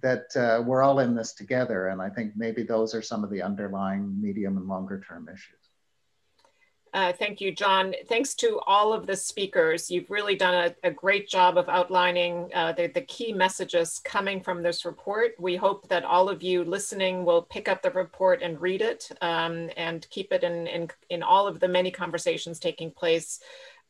[0.00, 3.30] that uh, we're all in this together, and I think maybe those are some of
[3.30, 5.65] the underlying medium and longer term issues.
[6.96, 7.94] Uh, thank you, John.
[8.08, 9.90] Thanks to all of the speakers.
[9.90, 14.40] You've really done a, a great job of outlining uh, the, the, key messages coming
[14.40, 15.34] from this report.
[15.38, 19.10] We hope that all of you listening will pick up the report and read it
[19.20, 23.40] um, and keep it in, in, in all of the many conversations taking place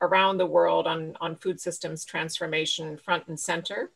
[0.01, 3.93] around the world on, on food systems transformation front and center.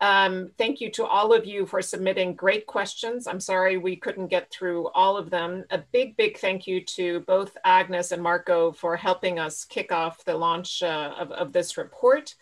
[0.00, 3.26] Um, thank you to all of you for submitting great questions.
[3.26, 5.64] I'm sorry we couldn't get through all of them.
[5.70, 10.24] A big, big thank you to both Agnes and Marco for helping us kick off
[10.24, 12.34] the launch uh, of, of, this report.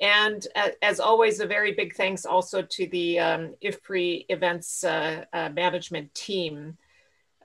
[0.00, 5.24] And uh, as always, a very big thanks also to the um, IFPRI events uh,
[5.32, 6.76] uh, management team.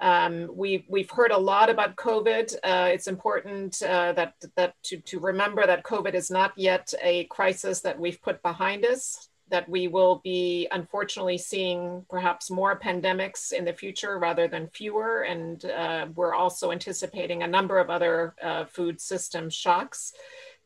[0.02, 2.56] Um, we've, we've heard a lot about COVID.
[2.64, 7.26] Uh, it's important uh, that, that to, to remember that COVID is not yet a
[7.26, 13.52] crisis that we've put behind us, that we will be unfortunately seeing perhaps more pandemics
[13.52, 15.22] in the future rather than fewer.
[15.22, 20.14] And uh, we're also anticipating a number of other uh, food system shocks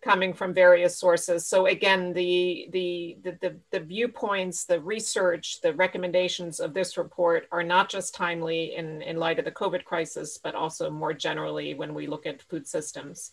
[0.04, 1.48] coming from various sources.
[1.48, 7.48] So again, the, the, the, the, the viewpoints, the research, the recommendations of this report
[7.52, 11.74] are not just timely in, in light of the COVID crisis, but also more generally
[11.74, 13.32] when we look at food systems.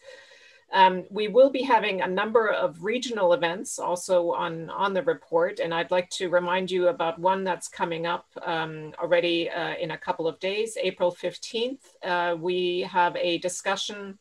[0.72, 5.58] Um, we will be having a number of regional events also on, on the report,
[5.58, 9.90] and I'd like to remind you about one that's coming up um, already uh, in
[9.90, 11.80] a couple of days, April 15th.
[12.02, 14.18] Uh, we have a discussion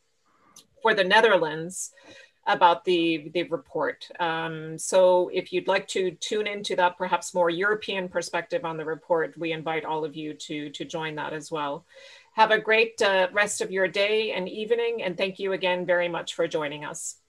[0.82, 1.92] for the Netherlands
[2.46, 4.08] about the, the report.
[4.18, 8.84] Um, so if you'd like to tune into that perhaps more European perspective on the
[8.84, 11.84] report, we invite all of you to, to join that as well.
[12.40, 16.08] Have a great uh, rest of your day and evening, and thank you again very
[16.08, 17.19] much for joining us.